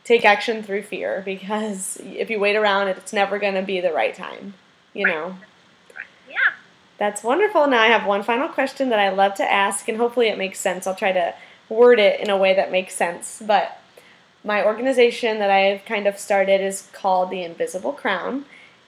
[0.05, 3.91] take action through fear because if you wait around, it's never going to be the
[3.91, 4.53] right time.
[4.93, 5.13] You Right.
[5.13, 5.27] know.
[5.93, 6.05] Right.
[6.29, 6.37] Yeah.
[6.97, 7.67] That's wonderful.
[7.67, 10.59] Now I have one final question that I love to ask, and hopefully it makes
[10.59, 10.87] sense.
[10.87, 11.33] I'll try to
[11.67, 13.41] word it in a way that makes sense.
[13.45, 13.81] But
[14.43, 18.45] my organization that I've kind of started is called the Invisible Crown.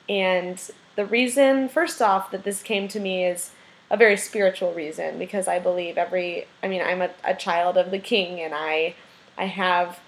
[0.07, 0.61] And
[0.95, 3.51] the reason, first off, that this came to me is
[3.89, 7.89] a very spiritual reason because I believe every, I mean, I'm a, a child of
[7.89, 8.95] the King and I,
[9.37, 9.99] I have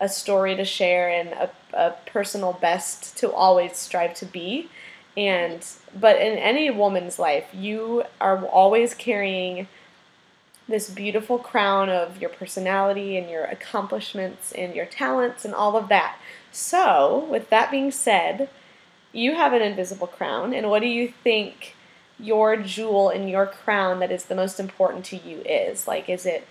[0.00, 4.68] a story to share and a, a personal best to always strive to be.
[5.16, 5.66] And,
[5.98, 9.68] but in any woman's life, you are always carrying
[10.68, 15.88] this beautiful crown of your personality and your accomplishments and your talents and all of
[15.88, 16.18] that.
[16.50, 18.50] So, with that being said,
[19.12, 21.74] you have an invisible crown, and what do you think
[22.18, 25.86] your jewel in your crown that is the most important to you is?
[25.86, 26.46] Like, is it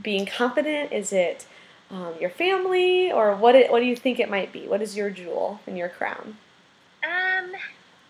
[0.00, 0.92] being confident?
[0.92, 1.46] Is it
[1.90, 3.54] um, your family, or what?
[3.54, 4.68] It, what do you think it might be?
[4.68, 6.36] What is your jewel in your crown?
[7.04, 7.52] Um,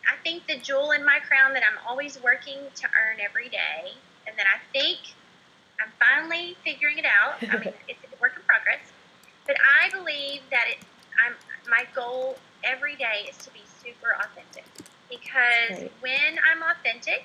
[0.07, 3.93] I think the jewel in my crown that I'm always working to earn every day,
[4.27, 4.99] and that I think
[5.81, 7.37] I'm finally figuring it out.
[7.43, 8.81] I mean, it's a work in progress,
[9.47, 10.79] but I believe that it.
[11.25, 11.35] I'm
[11.69, 14.65] my goal every day is to be super authentic
[15.11, 15.93] because Right.
[16.01, 17.25] when I'm authentic,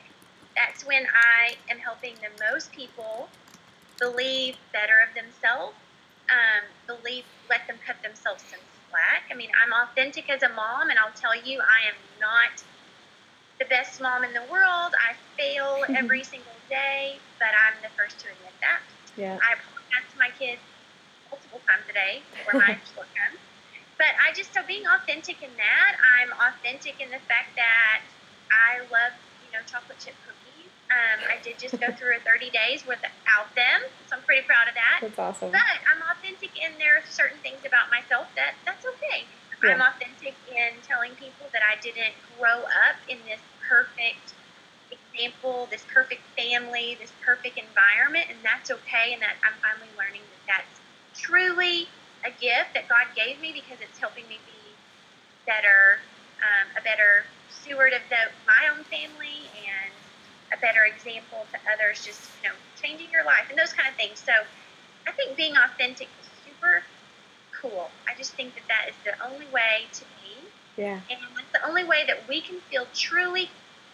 [0.56, 3.30] that's when I am helping the most people
[4.00, 5.76] believe better of themselves.
[6.34, 8.60] Um, believe, let them cut themselves some
[8.90, 9.30] slack.
[9.30, 12.58] I mean, I'm authentic as a mom, and I'll tell you, I am not
[13.62, 14.98] the best mom in the world.
[14.98, 18.82] I fail every single day, but I'm the first to admit that.
[19.14, 19.38] Yeah.
[19.38, 20.62] I apologize to my kids
[21.30, 23.46] multiple times a day for my shortcomings.
[24.02, 28.02] But I just, so being authentic in that, I'm authentic in the fact that
[28.50, 29.14] I love,
[29.46, 30.33] you know, chocolate chip cookies.
[30.94, 34.70] Um, I did just go through a 30 days without them, so I'm pretty proud
[34.70, 35.02] of that.
[35.02, 35.50] That's awesome.
[35.50, 39.26] But I'm authentic in there are certain things about myself that that's okay.
[39.64, 44.36] I'm authentic in telling people that I didn't grow up in this perfect
[44.92, 49.14] example, this perfect family, this perfect environment, and that's okay.
[49.14, 50.76] And that I'm finally learning that that's
[51.16, 51.88] truly
[52.28, 54.62] a gift that God gave me because it's helping me be
[55.48, 56.04] better,
[56.44, 59.93] um, a better steward of the, my own family and
[60.54, 63.96] a better example to others, just, you know, changing your life and those kind of
[63.96, 64.20] things.
[64.20, 64.32] So
[65.08, 66.84] I think being authentic is super
[67.60, 67.90] cool.
[68.08, 70.48] I just think that that is the only way to be.
[70.82, 71.00] Yeah.
[71.10, 71.20] And
[71.54, 73.50] the only way that we can feel truly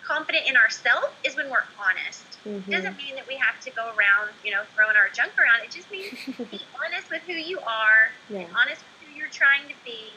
[0.06, 2.26] confident in ourselves is when we're honest.
[2.48, 2.72] Mm-hmm.
[2.72, 5.64] It doesn't mean that we have to go around, you know, throwing our junk around.
[5.64, 6.12] It just means
[6.52, 8.48] be honest with who you are, Yeah.
[8.60, 10.12] honest with who you're trying to be.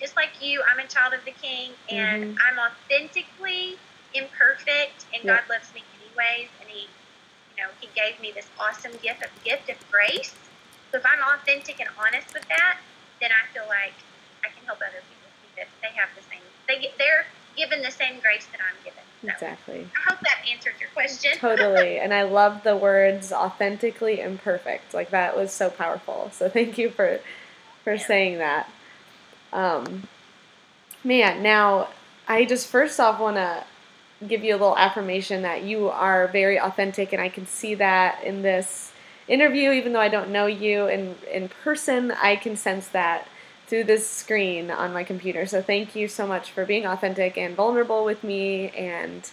[0.00, 2.38] Just like you, I'm a child of the King, and Mhm.
[2.46, 3.76] I'm authentically
[4.18, 5.40] imperfect, and Yeah.
[5.40, 6.88] God loves me anyways, and He,
[7.54, 10.34] you know, He gave me this awesome gift of gift of grace.
[10.90, 12.78] So if I'm authentic and honest with that,
[13.20, 13.94] then I feel like
[14.44, 16.42] I can help other people see that they have the same.
[16.66, 19.02] They get they're given the same grace that I'm given.
[19.22, 19.86] So Exactly.
[19.96, 21.32] I hope that answered your question.
[21.38, 21.98] totally.
[22.02, 24.94] And I love the words authentically imperfect.
[24.94, 26.30] Like that was so powerful.
[26.32, 27.20] So thank you for
[27.84, 28.06] for Yeah.
[28.06, 28.70] saying that.
[29.52, 30.04] Um
[31.04, 31.88] man, now
[32.26, 33.64] I just first off want to
[34.26, 38.22] give you a little affirmation that you are very authentic and I can see that
[38.24, 38.92] in this
[39.28, 43.28] interview even though I don't know you in in person, I can sense that
[43.66, 45.44] through this screen on my computer.
[45.46, 49.30] So thank you so much for being authentic and vulnerable with me and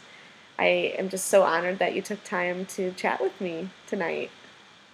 [0.60, 4.30] I am just so honored that you took time to chat with me tonight.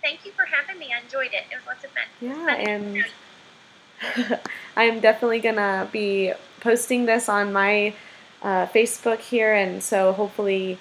[0.01, 0.91] Thank you for having me.
[0.95, 1.43] I enjoyed it.
[1.51, 2.03] It was lots of fun.
[2.19, 3.05] Yeah, and.
[4.75, 7.93] I'm definitely gonna be posting this on my
[8.41, 10.77] uh, Facebook here, and so hopefully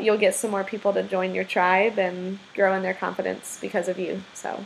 [0.00, 3.88] you'll get some more people to join your tribe and grow in their confidence because
[3.88, 4.22] of you.
[4.34, 4.64] So,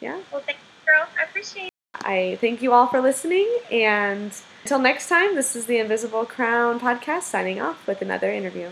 [0.00, 1.08] yeah, Well, thank you, girl.
[1.18, 1.70] I appreciate it.
[1.94, 6.78] I thank you all for listening, and until next time, this is the Invisible Crown
[6.80, 8.70] podcast signing off with another interview.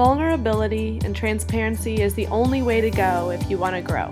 [0.00, 4.10] Vulnerability and transparency is the only way to go if you want to grow.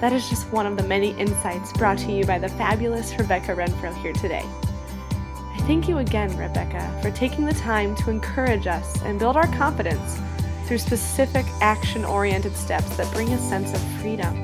[0.00, 3.54] That is just one of the many insights brought to you by the fabulous Rebecca
[3.54, 4.42] Renfrow here today.
[4.44, 9.46] I thank you again, Rebecca, for taking the time to encourage us and build our
[9.56, 10.18] confidence
[10.66, 14.34] through specific action oriented steps that bring a sense of freedom.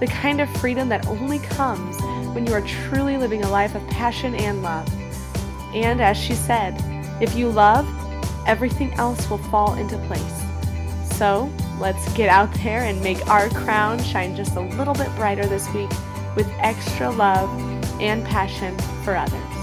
[0.00, 1.96] The kind of freedom that only comes
[2.34, 4.92] when you are truly living a life of passion and love.
[5.76, 6.74] And as she said,
[7.22, 7.86] if you love,
[8.46, 10.42] everything else will fall into place.
[11.16, 15.46] So let's get out there and make our crown shine just a little bit brighter
[15.46, 15.90] this week
[16.34, 17.50] with extra love
[18.00, 19.55] and passion for others.